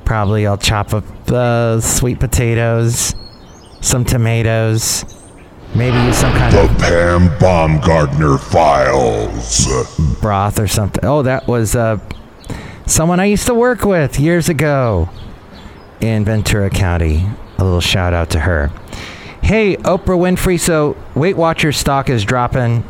Probably 0.04 0.48
I'll 0.48 0.58
chop 0.58 0.92
up 0.92 1.04
uh, 1.32 1.82
sweet 1.82 2.20
potatoes, 2.20 3.14
some 3.82 4.06
tomatoes, 4.06 5.06
maybe 5.76 6.12
some 6.14 6.34
kind 6.34 6.52
The 6.52 6.64
of 6.64 6.78
Pam 6.80 7.38
Baumgartner 7.38 8.40
Files. 8.40 9.68
broth 10.20 10.58
or 10.58 10.68
something. 10.68 11.06
Oh, 11.06 11.22
that 11.22 11.48
was 11.48 11.76
uh, 11.76 12.00
someone 12.92 13.22
I 13.22 13.26
used 13.26 13.48
to 13.48 13.54
work 13.54 13.86
with 13.86 14.20
years 14.20 14.50
ago 14.50 15.10
in 16.02 16.26
Ventura 16.26 16.70
County. 16.70 17.26
A 17.58 17.64
little 17.64 17.80
shout 17.80 18.14
out 18.14 18.32
to 18.32 18.40
her. 18.40 18.68
Hey, 19.42 19.78
Oprah 19.78 20.18
Winfrey. 20.18 20.60
So, 20.60 20.98
Weight 21.16 21.38
Watchers 21.38 21.78
stock 21.78 22.10
is 22.10 22.26
dropping 22.26 22.84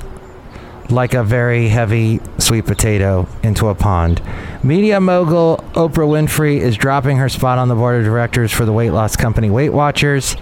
like 0.89 1.13
a 1.13 1.23
very 1.23 1.67
heavy 1.67 2.19
sweet 2.39 2.65
potato 2.65 3.27
into 3.43 3.67
a 3.67 3.75
pond. 3.75 4.21
Media 4.63 4.99
mogul 4.99 5.57
Oprah 5.73 6.07
Winfrey 6.07 6.57
is 6.57 6.75
dropping 6.75 7.17
her 7.17 7.29
spot 7.29 7.59
on 7.59 7.67
the 7.67 7.75
board 7.75 7.99
of 7.99 8.05
directors 8.05 8.51
for 8.51 8.65
the 8.65 8.73
weight 8.73 8.91
loss 8.91 9.15
company 9.15 9.49
Weight 9.49 9.71
Watchers, 9.71 10.35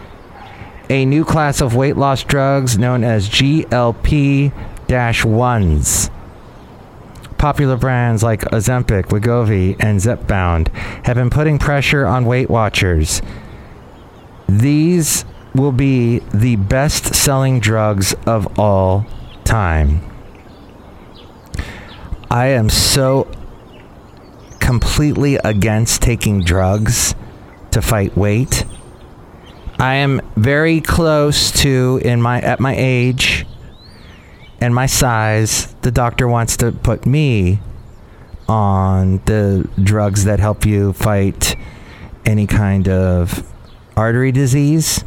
a 0.89 1.06
new 1.06 1.25
class 1.25 1.60
of 1.62 1.75
weight 1.75 1.98
loss 1.98 2.24
drugs 2.24 2.78
known 2.78 3.04
as 3.04 3.30
GLP 3.30 4.54
1s. 4.88 6.18
Popular 7.39 7.77
brands 7.77 8.22
like 8.22 8.41
Ozempic, 8.51 9.05
Wegovy, 9.05 9.77
and 9.79 10.00
Zepbound 10.00 10.67
have 11.05 11.15
been 11.15 11.29
putting 11.29 11.58
pressure 11.58 12.05
on 12.05 12.25
Weight 12.25 12.50
Watchers. 12.50 13.22
These 14.50 15.24
will 15.55 15.72
be 15.72 16.19
the 16.34 16.58
best 16.58 17.15
selling 17.15 17.62
drugs 17.62 18.13
of 18.25 18.60
all 18.60 19.05
time. 19.46 20.01
I 22.29 22.48
am 22.48 22.69
so 22.69 23.31
completely 24.60 25.36
against 25.38 26.01
taking 26.01 26.43
drugs 26.43 27.15
to 27.72 27.81
fight 27.81 28.17
weight. 28.17 28.65
I 29.79 29.96
am 29.96 30.19
very 30.36 30.81
close 30.81 31.51
to 31.62 32.01
in 32.03 32.22
my 32.22 32.41
at 32.41 32.60
my 32.60 32.75
age 32.77 33.38
and 34.62 34.75
my 34.75 34.86
size, 34.86 35.74
the 35.82 35.92
doctor 35.92 36.28
wants 36.28 36.58
to 36.58 36.72
put 36.72 37.06
me 37.06 37.60
on 38.48 39.22
the 39.25 39.70
drugs 39.82 40.25
that 40.25 40.39
help 40.39 40.66
you 40.66 40.94
fight 40.94 41.56
any 42.25 42.48
kind 42.48 42.89
of 42.89 43.48
artery 43.96 44.32
disease 44.32 45.04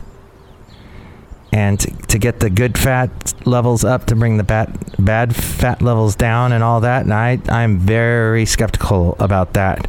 and 1.52 1.80
to, 2.08 2.18
get 2.18 2.40
the 2.40 2.48
good 2.48 2.78
fat 2.78 3.34
levels 3.46 3.84
up 3.84 4.06
to 4.06 4.16
bring 4.16 4.38
the 4.38 4.44
bad, 4.44 4.78
bad 4.98 5.34
fat 5.34 5.82
levels 5.82 6.16
down 6.16 6.52
and 6.52 6.62
all 6.64 6.80
that 6.80 7.02
and 7.02 7.12
I, 7.12 7.38
i'm 7.48 7.78
very 7.78 8.46
skeptical 8.46 9.16
about 9.18 9.54
that. 9.54 9.88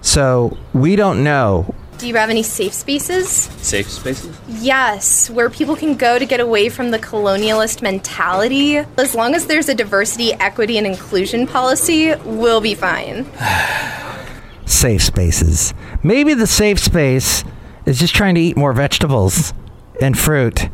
So 0.00 0.56
we 0.72 0.94
don't 0.94 1.24
know 1.24 1.74
Do 1.98 2.06
you 2.06 2.14
have 2.16 2.28
any 2.28 2.42
safe 2.42 2.74
spaces? 2.74 3.28
Safe 3.28 3.90
spaces? 3.90 4.38
Yes, 4.48 5.30
where 5.30 5.48
people 5.48 5.76
can 5.76 5.96
go 5.96 6.18
to 6.18 6.26
get 6.26 6.40
away 6.40 6.68
from 6.68 6.90
the 6.90 6.98
colonialist 6.98 7.80
mentality. 7.80 8.76
As 8.76 9.14
long 9.14 9.34
as 9.34 9.46
there's 9.46 9.70
a 9.70 9.74
diversity, 9.74 10.34
equity, 10.34 10.76
and 10.76 10.86
inclusion 10.86 11.46
policy, 11.46 12.14
we'll 12.16 12.60
be 12.60 12.74
fine. 12.74 13.26
safe 14.66 15.02
spaces. 15.02 15.72
Maybe 16.02 16.34
the 16.34 16.46
safe 16.46 16.78
space 16.78 17.44
is 17.86 17.98
just 17.98 18.14
trying 18.14 18.34
to 18.34 18.40
eat 18.42 18.58
more 18.58 18.74
vegetables 18.74 19.54
and 20.02 20.18
fruit 20.18 20.68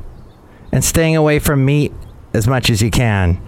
and 0.73 0.85
staying 0.85 1.15
away 1.15 1.39
from 1.39 1.65
meat 1.65 1.93
as 2.35 2.49
much 2.49 2.69
as 2.69 2.83
you 2.83 2.91
can. 2.91 3.41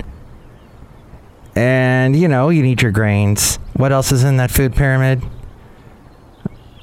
And, 1.57 2.15
you 2.15 2.29
know, 2.29 2.51
you 2.51 2.63
need 2.63 2.83
your 2.83 2.93
grains. 2.93 3.57
What 3.75 3.91
else 3.91 4.13
is 4.13 4.23
in 4.23 4.37
that 4.37 4.51
food 4.51 4.77
pyramid? 4.77 5.23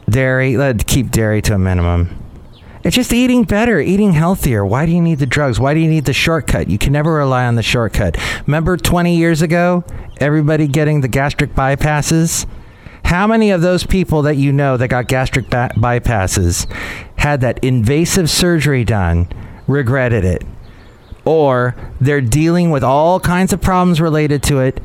Dairy. 0.10 0.58
Let 0.58 0.86
keep 0.88 1.12
dairy 1.12 1.42
to 1.44 1.56
a 1.56 1.60
minimum. 1.60 2.18
It's 2.84 2.96
just 2.96 3.14
eating 3.14 3.44
better, 3.44 3.80
eating 3.80 4.14
healthier. 4.14 4.66
Why 4.66 4.88
do 4.88 4.92
you 4.92 5.02
need 5.02 5.20
the 5.20 5.28
drugs? 5.28 5.60
Why 5.60 5.76
do 5.76 5.80
you 5.80 5.88
need 5.88 6.06
the 6.06 6.14
shortcut? 6.14 6.68
You 6.68 6.80
can 6.80 6.94
never 6.94 7.14
rely 7.14 7.46
on 7.46 7.56
the 7.56 7.62
shortcut. 7.62 8.18
Remember 8.48 8.76
20 8.76 9.16
years 9.16 9.44
ago, 9.44 9.84
everybody 10.20 10.68
getting 10.68 11.02
the 11.02 11.08
gastric 11.08 11.54
bypasses? 11.54 12.48
How 13.06 13.28
many 13.28 13.52
of 13.52 13.62
those 13.62 13.86
people 13.86 14.24
that 14.24 14.38
you 14.38 14.52
know 14.52 14.78
that 14.78 14.88
got 14.88 15.08
gastric 15.08 15.46
bypasses 15.48 16.66
had 17.18 17.42
that 17.42 17.64
invasive 17.64 18.30
surgery 18.30 18.84
done, 18.84 19.28
regretted 19.68 20.26
it, 20.26 20.44
or 21.24 21.76
they're 22.00 22.22
dealing 22.22 22.72
with 22.72 22.84
all 22.84 23.20
kinds 23.20 23.54
of 23.54 23.62
problems 23.62 24.02
related 24.02 24.42
to 24.44 24.60
it 24.60 24.82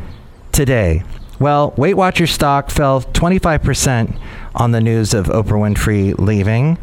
today? 0.52 1.02
Well, 1.38 1.74
Weight 1.76 1.94
Watchers 1.94 2.30
stock 2.30 2.70
fell 2.70 3.02
25% 3.02 4.18
on 4.54 4.70
the 4.70 4.80
news 4.80 5.12
of 5.12 5.26
Oprah 5.26 5.74
Winfrey 5.74 6.18
leaving. 6.18 6.78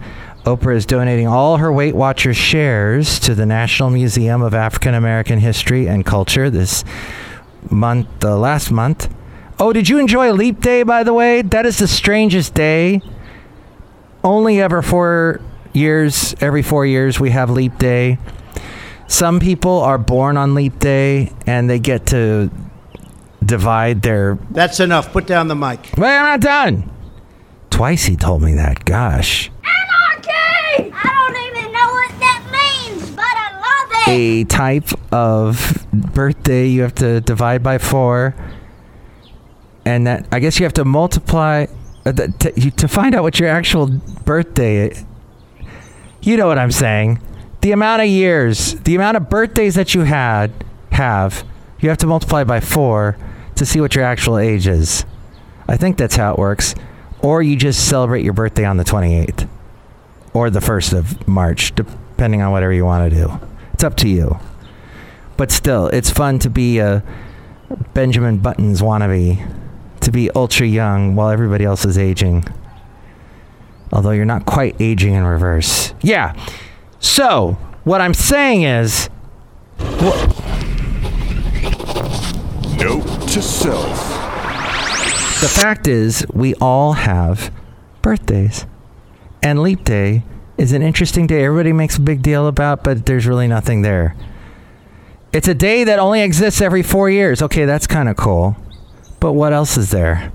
Oprah 0.45 0.75
is 0.75 0.85
donating 0.85 1.25
all 1.25 1.57
her 1.57 1.73
Weight 1.73 1.95
Watchers 1.95 2.37
shares 2.37 3.19
to 3.21 3.33
the 3.33 3.47
National 3.47 3.89
Museum 3.89 4.43
of 4.43 4.53
African 4.53 4.93
American 4.93 5.39
History 5.39 5.87
and 5.87 6.05
Culture 6.05 6.51
this 6.51 6.83
month, 7.71 8.07
uh, 8.23 8.37
last 8.37 8.69
month. 8.69 9.11
Oh, 9.57 9.73
did 9.73 9.89
you 9.89 9.97
enjoy 9.97 10.31
Leap 10.33 10.59
Day, 10.61 10.83
by 10.83 11.03
the 11.03 11.13
way? 11.13 11.41
That 11.41 11.65
is 11.65 11.79
the 11.79 11.87
strangest 11.87 12.53
day. 12.53 13.01
Only 14.23 14.61
ever 14.61 14.81
four 14.83 15.41
years, 15.73 16.35
every 16.41 16.61
four 16.61 16.85
years, 16.85 17.19
we 17.19 17.31
have 17.31 17.49
Leap 17.49 17.79
Day. 17.79 18.19
Some 19.07 19.39
people 19.39 19.79
are 19.79 19.97
born 19.97 20.37
on 20.37 20.53
Leap 20.53 20.77
Day 20.77 21.31
and 21.47 21.69
they 21.69 21.79
get 21.79 22.05
to 22.07 22.51
divide 23.53 24.01
their. 24.01 24.39
That's 24.49 24.79
enough. 24.79 25.11
Put 25.11 25.27
down 25.27 25.47
the 25.47 25.55
mic. 25.55 25.79
Wait, 25.95 26.17
I'm 26.17 26.25
not 26.25 26.41
done. 26.41 26.89
Twice 27.69 28.05
he 28.05 28.15
told 28.15 28.41
me 28.41 28.53
that. 28.55 28.83
Gosh. 28.83 29.51
Anarchy! 29.63 30.91
I 30.91 31.09
don't 31.17 31.57
even 31.57 31.71
know 31.71 31.89
what 31.99 32.19
that 32.19 32.41
means, 32.51 33.11
but 33.11 33.23
I 33.23 33.49
love 33.67 34.07
it! 34.07 34.11
A 34.11 34.43
type 34.45 34.89
of 35.13 35.85
birthday 35.93 36.65
you 36.67 36.81
have 36.81 36.95
to 36.95 37.21
divide 37.21 37.61
by 37.61 37.77
four. 37.77 38.35
And 39.85 40.07
that, 40.07 40.27
I 40.31 40.39
guess 40.39 40.59
you 40.59 40.65
have 40.65 40.73
to 40.73 40.85
multiply. 40.85 41.67
Uh, 42.05 42.11
the, 42.11 42.27
to, 42.39 42.59
you, 42.59 42.71
to 42.71 42.87
find 42.87 43.15
out 43.15 43.23
what 43.23 43.39
your 43.39 43.49
actual 43.49 43.87
birthday 44.25 44.91
you 46.23 46.37
know 46.37 46.47
what 46.47 46.57
I'm 46.57 46.71
saying. 46.71 47.21
The 47.61 47.71
amount 47.71 48.01
of 48.01 48.07
years, 48.07 48.75
the 48.81 48.95
amount 48.95 49.17
of 49.17 49.29
birthdays 49.29 49.75
that 49.75 49.93
you 49.93 50.01
had 50.01 50.51
have, 50.91 51.43
you 51.79 51.89
have 51.89 51.97
to 51.99 52.07
multiply 52.07 52.43
by 52.43 52.61
four 52.61 53.17
to 53.55 53.65
see 53.65 53.79
what 53.81 53.95
your 53.95 54.03
actual 54.05 54.37
age 54.37 54.67
is. 54.67 55.05
I 55.67 55.77
think 55.77 55.97
that's 55.97 56.15
how 56.15 56.33
it 56.33 56.39
works. 56.39 56.75
Or 57.21 57.41
you 57.41 57.55
just 57.55 57.87
celebrate 57.87 58.23
your 58.23 58.33
birthday 58.33 58.65
on 58.65 58.77
the 58.77 58.83
28th 58.83 59.47
or 60.33 60.49
the 60.49 60.59
1st 60.59 60.93
of 60.97 61.27
March, 61.27 61.73
depending 61.75 62.41
on 62.41 62.51
whatever 62.51 62.73
you 62.73 62.83
want 62.85 63.09
to 63.09 63.15
do. 63.15 63.39
It's 63.73 63.83
up 63.83 63.95
to 63.97 64.09
you. 64.09 64.39
But 65.37 65.51
still, 65.51 65.87
it's 65.87 66.09
fun 66.09 66.39
to 66.39 66.49
be 66.49 66.79
a 66.79 67.03
Benjamin 67.93 68.37
Buttons 68.39 68.81
wannabe, 68.81 69.47
to 70.01 70.11
be 70.11 70.29
ultra 70.31 70.67
young 70.67 71.15
while 71.15 71.29
everybody 71.29 71.63
else 71.63 71.85
is 71.85 71.97
aging. 71.97 72.45
Although 73.91 74.11
you're 74.11 74.25
not 74.25 74.45
quite 74.45 74.75
aging 74.79 75.13
in 75.13 75.23
reverse. 75.23 75.93
Yeah. 76.01 76.33
So, 76.99 77.57
what 77.83 78.01
I'm 78.01 78.13
saying 78.13 78.63
is. 78.63 79.09
wh- 79.79 80.42
Note 82.83 83.29
to 83.29 83.41
self. 83.41 83.97
The 85.39 85.47
fact 85.47 85.87
is, 85.87 86.25
we 86.33 86.53
all 86.55 86.91
have 86.91 87.49
birthdays. 88.01 88.65
And 89.41 89.61
Leap 89.61 89.85
Day 89.85 90.23
is 90.57 90.73
an 90.73 90.81
interesting 90.81 91.25
day. 91.25 91.45
Everybody 91.45 91.71
makes 91.71 91.95
a 91.95 92.01
big 92.01 92.21
deal 92.21 92.45
about, 92.45 92.83
but 92.83 93.05
there's 93.05 93.25
really 93.25 93.47
nothing 93.47 93.83
there. 93.83 94.17
It's 95.31 95.47
a 95.47 95.53
day 95.53 95.85
that 95.85 95.97
only 95.97 96.23
exists 96.23 96.59
every 96.59 96.83
four 96.83 97.09
years. 97.09 97.41
Okay, 97.41 97.63
that's 97.63 97.87
kind 97.87 98.09
of 98.09 98.17
cool. 98.17 98.57
But 99.21 99.31
what 99.31 99.53
else 99.53 99.77
is 99.77 99.91
there? 99.91 100.33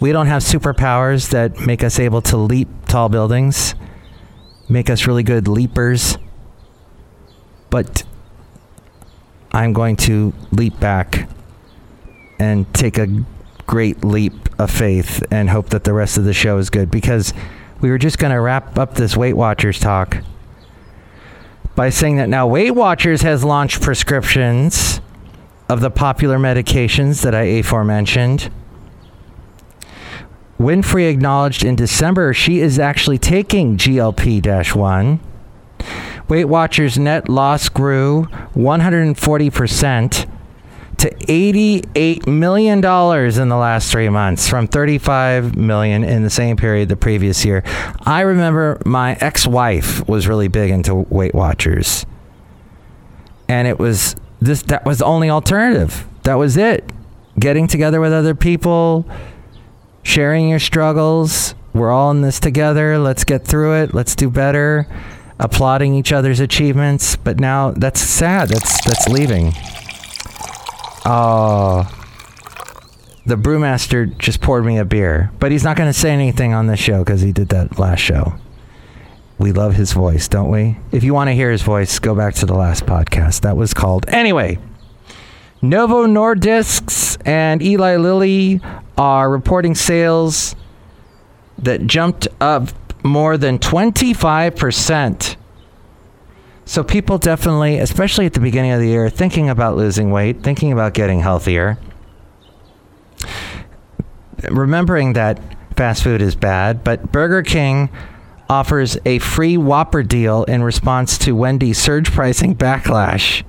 We 0.00 0.10
don't 0.10 0.26
have 0.26 0.42
superpowers 0.42 1.30
that 1.30 1.60
make 1.60 1.84
us 1.84 2.00
able 2.00 2.22
to 2.22 2.36
leap 2.36 2.66
tall 2.88 3.08
buildings, 3.08 3.76
make 4.68 4.90
us 4.90 5.06
really 5.06 5.22
good 5.22 5.46
leapers. 5.46 6.18
But 7.70 8.02
I'm 9.52 9.72
going 9.72 9.94
to 9.98 10.34
leap 10.50 10.80
back 10.80 11.28
and 12.38 12.72
take 12.74 12.98
a 12.98 13.24
great 13.66 14.02
leap 14.04 14.32
of 14.58 14.70
faith 14.70 15.22
and 15.30 15.50
hope 15.50 15.70
that 15.70 15.84
the 15.84 15.92
rest 15.92 16.16
of 16.16 16.24
the 16.24 16.32
show 16.32 16.58
is 16.58 16.70
good 16.70 16.90
because 16.90 17.34
we 17.80 17.90
were 17.90 17.98
just 17.98 18.18
going 18.18 18.32
to 18.32 18.40
wrap 18.40 18.78
up 18.78 18.94
this 18.94 19.16
Weight 19.16 19.34
Watchers 19.34 19.78
talk 19.78 20.18
by 21.76 21.90
saying 21.90 22.16
that 22.16 22.28
now 22.28 22.46
Weight 22.46 22.72
Watchers 22.72 23.22
has 23.22 23.44
launched 23.44 23.80
prescriptions 23.80 25.00
of 25.68 25.80
the 25.80 25.90
popular 25.90 26.38
medications 26.38 27.22
that 27.22 27.34
I 27.34 27.42
aforementioned. 27.42 28.50
Winfrey 30.58 31.08
acknowledged 31.08 31.62
in 31.62 31.76
December 31.76 32.34
she 32.34 32.58
is 32.58 32.78
actually 32.80 33.18
taking 33.18 33.76
GLP 33.76 34.74
1. 34.74 35.20
Weight 36.28 36.46
Watchers 36.46 36.98
net 36.98 37.28
loss 37.28 37.68
grew 37.68 38.24
140% 38.56 40.37
to 40.98 41.14
$88 41.14 42.26
million 42.26 42.78
in 42.78 43.48
the 43.48 43.56
last 43.56 43.90
three 43.90 44.08
months 44.08 44.48
from 44.48 44.66
35 44.66 45.56
million 45.56 46.02
in 46.02 46.24
the 46.24 46.30
same 46.30 46.56
period 46.56 46.88
the 46.88 46.96
previous 46.96 47.44
year. 47.44 47.62
I 48.04 48.22
remember 48.22 48.80
my 48.84 49.16
ex-wife 49.20 50.06
was 50.08 50.26
really 50.26 50.48
big 50.48 50.70
into 50.70 50.94
Weight 50.94 51.34
Watchers. 51.34 52.04
And 53.48 53.68
it 53.68 53.78
was 53.78 54.16
this 54.40 54.62
that 54.62 54.84
was 54.84 54.98
the 54.98 55.04
only 55.04 55.30
alternative. 55.30 56.06
That 56.24 56.34
was 56.34 56.56
it. 56.56 56.92
Getting 57.38 57.68
together 57.68 58.00
with 58.00 58.12
other 58.12 58.34
people, 58.34 59.06
sharing 60.02 60.48
your 60.48 60.58
struggles. 60.58 61.54
We're 61.72 61.92
all 61.92 62.10
in 62.10 62.22
this 62.22 62.40
together. 62.40 62.98
Let's 62.98 63.24
get 63.24 63.44
through 63.44 63.82
it. 63.82 63.94
Let's 63.94 64.16
do 64.16 64.30
better. 64.30 64.86
Applauding 65.38 65.94
each 65.94 66.12
other's 66.12 66.40
achievements. 66.40 67.14
But 67.14 67.38
now 67.38 67.70
that's 67.70 68.00
sad. 68.00 68.48
That's 68.48 68.84
that's 68.84 69.08
leaving. 69.08 69.52
Oh. 71.10 71.90
The 73.24 73.36
brewmaster 73.36 74.16
just 74.18 74.42
poured 74.42 74.66
me 74.66 74.76
a 74.76 74.84
beer, 74.84 75.30
but 75.38 75.50
he's 75.50 75.64
not 75.64 75.76
going 75.76 75.88
to 75.88 75.98
say 75.98 76.10
anything 76.10 76.52
on 76.52 76.66
this 76.66 76.78
show 76.78 76.98
because 76.98 77.22
he 77.22 77.32
did 77.32 77.48
that 77.48 77.78
last 77.78 78.00
show. 78.00 78.34
We 79.38 79.52
love 79.52 79.74
his 79.74 79.92
voice, 79.92 80.28
don't 80.28 80.50
we? 80.50 80.76
If 80.92 81.04
you 81.04 81.14
want 81.14 81.28
to 81.28 81.32
hear 81.32 81.50
his 81.50 81.62
voice, 81.62 81.98
go 81.98 82.14
back 82.14 82.34
to 82.34 82.46
the 82.46 82.54
last 82.54 82.84
podcast. 82.84 83.40
That 83.40 83.56
was 83.56 83.72
called. 83.72 84.06
Anyway, 84.08 84.58
Novo 85.62 86.06
Nordisk's 86.06 87.16
and 87.24 87.62
Eli 87.62 87.96
Lilly 87.96 88.60
are 88.98 89.30
reporting 89.30 89.74
sales 89.74 90.54
that 91.58 91.86
jumped 91.86 92.28
up 92.38 92.68
more 93.02 93.38
than 93.38 93.58
25%. 93.58 95.36
So 96.68 96.84
people 96.84 97.16
definitely, 97.16 97.78
especially 97.78 98.26
at 98.26 98.34
the 98.34 98.40
beginning 98.40 98.72
of 98.72 98.80
the 98.80 98.88
year, 98.88 99.08
thinking 99.08 99.48
about 99.48 99.78
losing 99.78 100.10
weight, 100.10 100.42
thinking 100.42 100.70
about 100.70 100.92
getting 100.92 101.20
healthier. 101.20 101.78
Remembering 104.50 105.14
that 105.14 105.40
fast 105.76 106.02
food 106.02 106.20
is 106.20 106.34
bad, 106.34 106.84
but 106.84 107.10
Burger 107.10 107.42
King 107.42 107.88
offers 108.50 108.98
a 109.06 109.18
free 109.18 109.56
Whopper 109.56 110.02
deal 110.02 110.44
in 110.44 110.62
response 110.62 111.16
to 111.16 111.32
Wendy's 111.32 111.78
surge 111.78 112.12
pricing 112.12 112.54
backlash. 112.54 113.44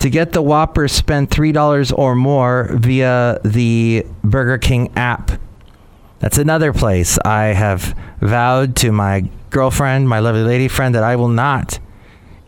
To 0.00 0.10
get 0.10 0.32
the 0.32 0.42
Whopper, 0.42 0.88
spend 0.88 1.30
$3 1.30 1.96
or 1.96 2.16
more 2.16 2.68
via 2.72 3.38
the 3.44 4.04
Burger 4.24 4.58
King 4.58 4.90
app. 4.96 5.30
That's 6.20 6.38
another 6.38 6.72
place 6.72 7.18
I 7.24 7.46
have 7.46 7.94
vowed 8.20 8.76
to 8.76 8.92
my 8.92 9.28
girlfriend, 9.48 10.08
my 10.08 10.20
lovely 10.20 10.42
lady 10.42 10.68
friend, 10.68 10.94
that 10.94 11.02
I 11.02 11.16
will 11.16 11.28
not 11.28 11.78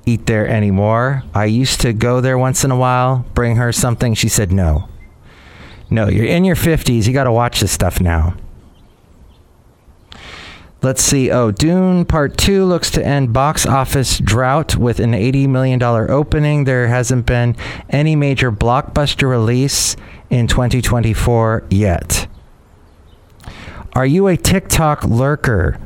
eat 0.05 0.27
there 0.27 0.47
anymore. 0.47 1.25
I 1.35 1.47
used 1.47 1.81
to 1.81 1.93
go 1.93 2.21
there 2.21 2.39
once 2.39 2.65
in 2.65 2.71
a 2.71 2.77
while, 2.77 3.25
bring 3.35 3.57
her 3.57 3.73
something. 3.73 4.15
She 4.15 4.29
said, 4.29 4.53
no. 4.53 4.89
No, 5.91 6.09
you're 6.09 6.27
in 6.27 6.45
your 6.45 6.57
50s. 6.57 7.07
You 7.07 7.13
got 7.13 7.25
to 7.25 7.33
watch 7.33 7.61
this 7.61 7.73
stuff 7.73 8.01
now. 8.01 8.37
Let's 10.83 11.03
see. 11.03 11.31
Oh, 11.31 11.53
Dune 11.53 12.05
Part 12.05 12.37
2 12.37 12.65
looks 12.65 12.91
to 12.93 13.07
end 13.07 13.33
box 13.33 13.67
office 13.67 14.19
drought 14.19 14.77
with 14.77 14.99
an 14.99 15.13
$80 15.13 15.49
million 15.49 15.81
opening. 15.83 16.65
There 16.65 16.89
hasn't 16.89 17.25
been 17.25 17.57
any 17.89 18.17
major 18.17 18.51
blockbuster 18.51 19.29
release 19.31 19.97
in 20.29 20.49
2024 20.49 21.69
yet. 21.71 22.27
Are 23.95 24.07
you 24.07 24.27
a 24.27 24.37
TikTok 24.37 25.05
lurker? 25.05 25.79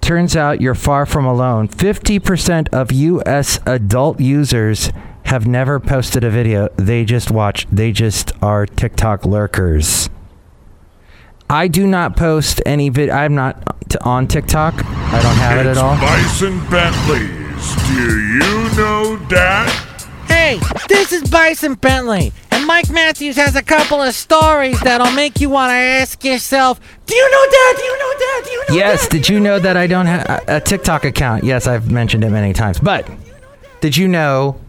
Turns 0.00 0.34
out 0.34 0.60
you're 0.60 0.74
far 0.74 1.06
from 1.06 1.24
alone. 1.26 1.68
50% 1.68 2.68
of 2.72 2.90
US 2.90 3.60
adult 3.66 4.18
users 4.20 4.90
have 5.24 5.46
never 5.46 5.78
posted 5.78 6.24
a 6.24 6.30
video. 6.30 6.68
They 6.76 7.04
just 7.04 7.30
watch, 7.30 7.66
they 7.70 7.92
just 7.92 8.32
are 8.42 8.66
TikTok 8.66 9.24
lurkers. 9.24 10.08
I 11.50 11.68
do 11.68 11.86
not 11.86 12.16
post 12.16 12.60
any 12.66 12.88
vid. 12.88 13.10
I'm 13.10 13.34
not 13.34 13.62
t- 13.88 13.98
on 14.02 14.26
TikTok. 14.26 14.74
I 14.84 15.22
don't 15.22 15.36
have 15.36 15.58
it 15.58 15.66
at 15.66 15.78
all. 15.78 15.96
Bison 15.98 16.58
Bentleys. 16.68 17.76
Do 17.88 18.20
you 18.20 18.76
know 18.76 19.16
that? 19.28 19.87
Hey, 20.28 20.58
this 20.88 21.12
is 21.12 21.28
Bison 21.30 21.74
Bentley, 21.74 22.32
and 22.50 22.66
Mike 22.66 22.90
Matthews 22.90 23.36
has 23.36 23.56
a 23.56 23.62
couple 23.62 24.00
of 24.02 24.14
stories 24.14 24.78
that'll 24.80 25.12
make 25.12 25.40
you 25.40 25.48
want 25.50 25.70
to 25.70 25.74
ask 25.74 26.22
yourself, 26.24 26.80
Do 27.06 27.14
you 27.14 27.30
know 27.30 27.46
that? 27.50 27.74
Do 27.76 27.84
you 27.84 27.98
know 27.98 28.12
that? 28.18 28.42
Do 28.44 28.50
you 28.50 28.58
know 28.68 28.74
Yes, 28.74 29.02
that? 29.02 29.10
did 29.10 29.28
you 29.28 29.40
know 29.40 29.58
that 29.58 29.76
I 29.76 29.86
don't 29.86 30.06
have 30.06 30.44
a 30.48 30.60
TikTok 30.60 31.04
account? 31.04 31.44
Yes, 31.44 31.66
I've 31.66 31.90
mentioned 31.90 32.24
it 32.24 32.30
many 32.30 32.52
times. 32.52 32.78
But 32.78 33.08
did 33.80 33.96
you 33.96 34.08
know 34.08 34.60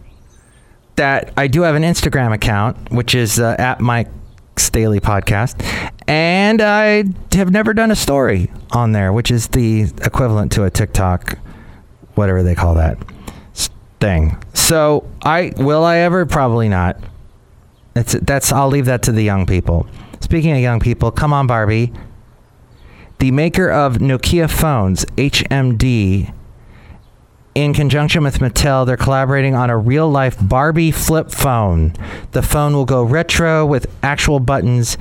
that 0.96 1.32
I 1.38 1.48
do 1.48 1.62
have 1.62 1.76
an 1.76 1.84
Instagram 1.84 2.34
account, 2.34 2.92
which 2.92 3.16
is 3.16 3.40
uh, 3.40 3.56
at 3.58 3.80
Mike's 3.80 4.70
Daily 4.70 5.00
Podcast, 5.00 5.62
and 6.08 6.62
I 6.62 7.04
have 7.34 7.52
never 7.52 7.74
done 7.74 7.92
a 7.92 7.96
story 7.96 8.52
on 8.72 8.92
there, 8.92 9.14
which 9.14 9.32
is 9.32 9.48
the 9.48 9.84
equivalent 10.04 10.52
to 10.54 10.64
a 10.64 10.70
TikTok, 10.70 11.38
whatever 12.16 12.44
they 12.44 12.56
call 12.56 12.74
that 12.76 12.98
thing. 14.00 14.42
So 14.54 15.08
I 15.24 15.54
will 15.58 15.84
I 15.84 15.98
ever 15.98 16.26
probably 16.26 16.70
not. 16.70 16.98
That's 17.94 18.14
that's 18.14 18.52
I'll 18.52 18.70
leave 18.70 18.86
that 18.86 19.04
to 19.04 19.12
the 19.12 19.24
young 19.24 19.46
people. 19.46 19.88
Speaking 20.20 20.52
of 20.52 20.60
young 20.60 20.80
people, 20.80 21.12
come 21.12 21.34
on 21.34 21.48
Barbie. 21.48 21.92
The 23.20 23.32
maker 23.32 23.70
of 23.70 23.98
Nokia 23.98 24.50
phones, 24.50 25.04
HMD, 25.18 26.34
in 27.56 27.74
conjunction 27.74 28.24
with 28.24 28.40
Mattel, 28.40 28.86
they're 28.86 28.96
collaborating 28.96 29.56
on 29.56 29.70
a 29.70 29.78
real 29.78 30.10
life 30.10 30.38
Barbie 30.42 30.92
flip 30.92 31.30
phone. 31.32 31.94
The 32.32 32.42
phone 32.42 32.74
will 32.74 32.86
go 32.86 33.04
retro 33.04 33.66
with 33.66 33.88
actual 34.02 34.40
buttons, 34.40 34.98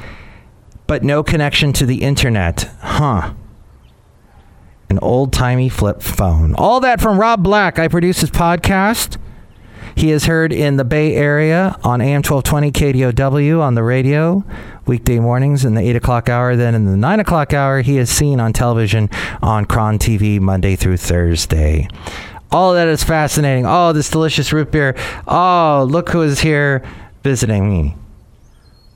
but 0.89 1.05
no 1.05 1.23
connection 1.23 1.73
to 1.75 1.87
the 1.87 2.03
internet. 2.03 2.63
Huh. 2.81 3.35
An 4.91 4.99
old 5.01 5.33
timey 5.33 5.69
flip 5.69 6.01
phone. 6.01 6.55
All 6.55 6.81
that 6.81 7.01
from 7.01 7.19
Rob 7.21 7.43
Black. 7.43 7.79
I 7.79 7.89
produce 7.89 8.21
his 8.21 8.31
podcast. 8.31 9.19
He 9.95 10.13
is 10.13 10.27
heard 10.27 10.53
in 10.53 10.77
the 10.77 10.85
Bay 10.85 11.15
Area 11.15 11.77
on 11.83 12.01
AM 12.01 12.23
1220 12.23 12.71
KDOW 12.71 13.61
on 13.61 13.75
the 13.75 13.83
radio, 13.83 14.45
weekday 14.87 15.19
mornings 15.19 15.65
in 15.65 15.75
the 15.75 15.83
8 15.83 15.97
o'clock 15.97 16.29
hour. 16.29 16.55
Then 16.57 16.75
in 16.75 16.85
the 16.87 16.97
9 16.97 17.21
o'clock 17.21 17.53
hour, 17.53 17.83
he 17.83 17.99
is 17.99 18.09
seen 18.09 18.39
on 18.39 18.53
television 18.53 19.11
on 19.43 19.67
KRON 19.67 19.99
TV 19.99 20.41
Monday 20.41 20.77
through 20.77 20.99
Thursday. 20.99 21.89
All 22.51 22.73
that 22.75 22.89
is 22.89 23.05
fascinating. 23.05 23.67
Oh, 23.67 23.93
this 23.93 24.09
delicious 24.09 24.53
root 24.53 24.71
beer. 24.71 24.95
Oh, 25.27 25.87
look 25.91 26.09
who 26.11 26.23
is 26.23 26.41
here 26.41 26.83
visiting 27.23 27.69
me. 27.69 27.97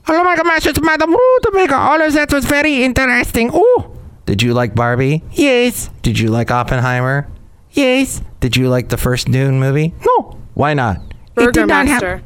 Hello, 0.05 0.23
my 0.23 0.35
gosh, 0.35 0.65
it's 0.65 0.81
Madam 0.81 1.11
Rutabaga. 1.11 1.75
All 1.75 2.01
of 2.01 2.13
that 2.13 2.31
was 2.33 2.45
very 2.45 2.83
interesting. 2.83 3.51
Oh, 3.53 3.92
did 4.25 4.41
you 4.41 4.53
like 4.53 4.75
Barbie? 4.75 5.23
Yes. 5.31 5.89
Did 6.01 6.17
you 6.19 6.29
like 6.29 6.51
Oppenheimer? 6.51 7.27
Yes. 7.71 8.21
Did 8.39 8.55
you 8.55 8.69
like 8.69 8.89
the 8.89 8.97
first 8.97 9.29
Dune 9.31 9.59
movie? 9.59 9.93
No. 10.05 10.37
Why 10.53 10.73
not? 10.73 10.97
Burgermaster. 11.35 11.47
It 11.47 11.53
did 11.53 11.67
not 11.67 11.87
have, 11.87 12.23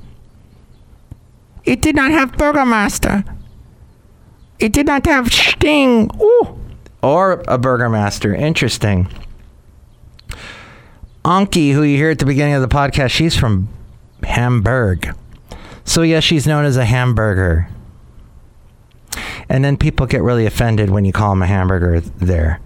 it 1.64 1.82
did 1.82 1.96
not 1.96 2.12
have 2.12 2.32
Burgermaster. 2.34 3.36
It 4.60 4.74
did 4.74 4.86
not 4.88 5.06
have 5.06 5.32
Sting. 5.32 6.10
Ooh. 6.22 6.60
Or 7.02 7.34
a 7.48 7.58
Burgermaster. 7.58 8.38
Interesting. 8.38 9.08
Anki, 11.24 11.74
who 11.74 11.84
you 11.84 11.98
hear 11.98 12.10
at 12.10 12.20
the 12.20 12.26
beginning 12.26 12.54
of 12.56 12.62
the 12.62 12.68
podcast, 12.68 13.12
she's 13.12 13.36
from 13.36 13.70
Hamburg. 14.24 15.16
So, 15.84 16.02
yes, 16.02 16.24
she's 16.24 16.48
known 16.48 16.66
as 16.66 16.76
a 16.78 16.86
hamburger. 16.86 17.70
And 19.50 19.64
then 19.64 19.78
people 19.78 20.06
get 20.06 20.22
really 20.22 20.46
offended 20.46 20.90
when 20.90 21.06
you 21.06 21.14
call 21.14 21.32
them 21.32 21.42
a 21.42 21.48
hamburger 21.48 22.02
there. 22.02 22.60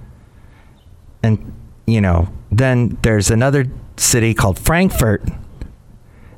And, 1.24 1.54
you 1.86 2.02
know, 2.02 2.30
then 2.52 2.98
there's 3.04 3.30
another 3.30 3.66
city 3.98 4.34
called 4.34 4.58
Frankfurt, 4.58 5.24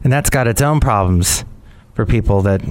and 0.03 0.11
that's 0.11 0.29
got 0.29 0.47
its 0.47 0.61
own 0.61 0.79
problems 0.79 1.45
for 1.93 2.05
people 2.05 2.41
that 2.41 2.61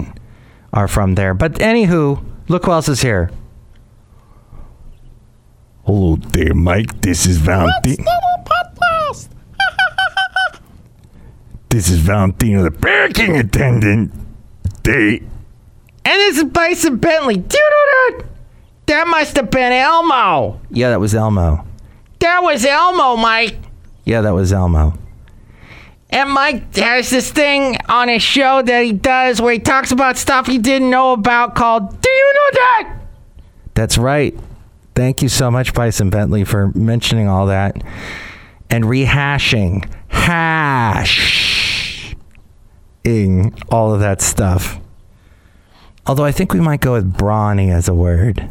are 0.72 0.88
from 0.88 1.14
there. 1.14 1.32
But, 1.32 1.54
anywho, 1.54 2.22
look 2.48 2.66
who 2.66 2.72
else 2.72 2.88
is 2.88 3.00
here. 3.00 3.30
Hello 5.86 6.16
there, 6.16 6.54
Mike. 6.54 7.00
This 7.00 7.26
is 7.26 7.38
Valentine. 7.38 8.04
This 11.72 11.88
is 11.88 12.00
Valentino, 12.00 12.64
the 12.64 12.70
parking 12.70 13.34
attendant. 13.38 14.12
They. 14.82 15.22
And 16.04 16.20
this 16.20 16.38
is 16.38 16.44
Bison 16.44 16.96
Bentley. 16.96 17.36
Do 17.36 17.56
you 17.56 17.70
know 17.70 18.18
that? 18.18 18.26
That 18.86 19.06
must 19.06 19.36
have 19.36 19.50
been 19.50 19.72
Elmo. 19.72 20.60
Yeah, 20.70 20.90
that 20.90 21.00
was 21.00 21.14
Elmo. 21.14 21.64
That 22.18 22.42
was 22.42 22.64
Elmo, 22.64 23.16
Mike. 23.16 23.56
Yeah, 24.04 24.22
that 24.22 24.34
was 24.34 24.52
Elmo. 24.52 24.98
And 26.10 26.30
Mike 26.30 26.76
has 26.76 27.08
this 27.08 27.30
thing 27.30 27.78
on 27.88 28.08
his 28.08 28.22
show 28.22 28.60
that 28.60 28.84
he 28.84 28.92
does 28.92 29.40
where 29.40 29.52
he 29.52 29.58
talks 29.58 29.92
about 29.92 30.18
stuff 30.18 30.46
he 30.46 30.58
didn't 30.58 30.90
know 30.90 31.12
about 31.12 31.54
called 31.54 32.02
Do 32.02 32.10
You 32.10 32.34
Know 32.34 32.50
That? 32.52 32.98
That's 33.74 33.96
right. 33.96 34.38
Thank 34.94 35.22
you 35.22 35.30
so 35.30 35.50
much, 35.50 35.72
Bison 35.72 36.10
Bentley, 36.10 36.44
for 36.44 36.70
mentioning 36.74 37.28
all 37.28 37.46
that 37.46 37.82
and 38.68 38.84
rehashing. 38.84 39.90
Hash 40.08 42.14
ing 43.04 43.54
all 43.70 43.94
of 43.94 44.00
that 44.00 44.20
stuff. 44.20 44.78
Although 46.06 46.24
I 46.24 46.32
think 46.32 46.52
we 46.52 46.60
might 46.60 46.80
go 46.80 46.94
with 46.94 47.16
brawny 47.16 47.70
as 47.70 47.88
a 47.88 47.94
word 47.94 48.50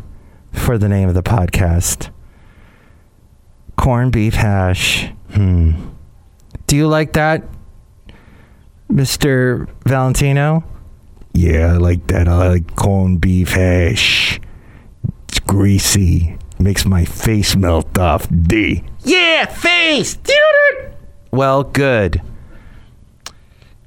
for 0.53 0.77
the 0.77 0.87
name 0.87 1.09
of 1.09 1.15
the 1.15 1.23
podcast. 1.23 2.09
Corned 3.75 4.13
beef 4.13 4.35
hash. 4.35 5.09
Hmm. 5.33 5.89
Do 6.67 6.77
you 6.77 6.87
like 6.87 7.13
that, 7.13 7.43
Mr. 8.89 9.67
Valentino? 9.85 10.63
Yeah, 11.33 11.73
I 11.73 11.77
like 11.77 12.07
that. 12.07 12.27
I 12.27 12.47
like 12.49 12.75
corned 12.75 13.19
beef 13.19 13.49
hash. 13.49 14.39
It's 15.27 15.39
greasy. 15.39 16.37
Makes 16.59 16.85
my 16.85 17.03
face 17.05 17.55
melt 17.55 17.97
off. 17.97 18.27
D. 18.29 18.83
Yeah, 18.99 19.45
face. 19.45 20.15
Dude. 20.15 20.93
Well, 21.31 21.63
good 21.63 22.21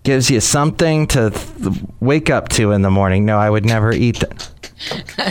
gives 0.05 0.31
you 0.31 0.41
something 0.41 1.07
to 1.09 1.31
th- 1.31 1.77
wake 2.01 2.31
up 2.31 2.49
to 2.51 2.71
in 2.73 2.83
the 2.83 2.91
morning. 2.91 3.25
No, 3.25 3.39
I 3.39 3.51
would 3.51 3.65
never 3.65 3.93
eat 3.93 4.21
that. 4.21 4.51
Try 5.17 5.31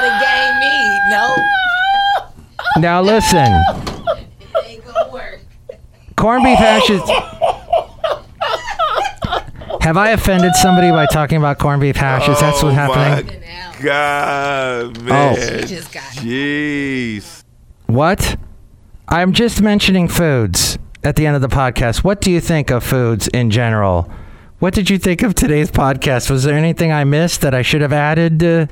to 0.00 0.10
gain 0.20 0.60
me. 0.60 1.00
No. 1.10 1.36
Now 2.78 3.00
listen. 3.02 3.62
Corned 6.16 6.44
beef 6.44 6.58
hash 6.58 6.90
is. 6.90 7.00
Have 9.82 9.96
I 9.96 10.10
offended 10.10 10.54
somebody 10.56 10.90
by 10.90 11.06
talking 11.06 11.38
about 11.38 11.58
corned 11.58 11.80
beef 11.80 11.96
hash? 11.96 12.28
Is 12.28 12.40
that 12.40 12.52
what's 12.54 12.64
Oh, 12.64 12.70
happening? 12.70 13.26
my 13.26 13.82
God, 13.82 14.98
oh. 14.98 15.02
man. 15.02 15.62
Jeez. 16.16 17.44
What? 17.86 18.36
I'm 19.08 19.32
just 19.32 19.62
mentioning 19.62 20.08
foods 20.08 20.78
at 21.04 21.16
the 21.16 21.26
end 21.26 21.36
of 21.36 21.42
the 21.42 21.48
podcast. 21.48 22.04
What 22.04 22.20
do 22.20 22.30
you 22.30 22.40
think 22.40 22.70
of 22.70 22.84
foods 22.84 23.28
in 23.28 23.50
general? 23.50 24.10
What 24.58 24.72
did 24.74 24.88
you 24.88 24.98
think 24.98 25.22
of 25.22 25.34
today's 25.34 25.70
podcast? 25.70 26.30
Was 26.30 26.44
there 26.44 26.56
anything 26.56 26.92
I 26.92 27.04
missed 27.04 27.42
that 27.42 27.54
I 27.54 27.62
should 27.62 27.82
have 27.82 27.92
added? 27.92 28.42
Uh, 28.42 28.66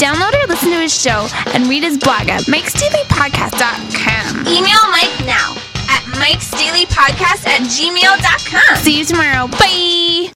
Download 0.00 0.34
or 0.42 0.46
listen 0.48 0.70
to 0.70 0.78
his 0.80 0.92
show 0.98 1.28
and 1.52 1.68
read 1.68 1.82
his 1.84 1.96
blog 1.98 2.28
at 2.28 2.42
mikesdailypodcast.com. 2.44 4.40
Email 4.48 4.90
Mike 4.90 5.24
now 5.24 5.54
at 5.88 6.02
mikesdailypodcast 6.18 7.46
at 7.46 7.60
gmail.com. 7.62 8.76
See 8.78 8.98
you 8.98 9.04
tomorrow. 9.04 9.46
Bye. 9.46 10.34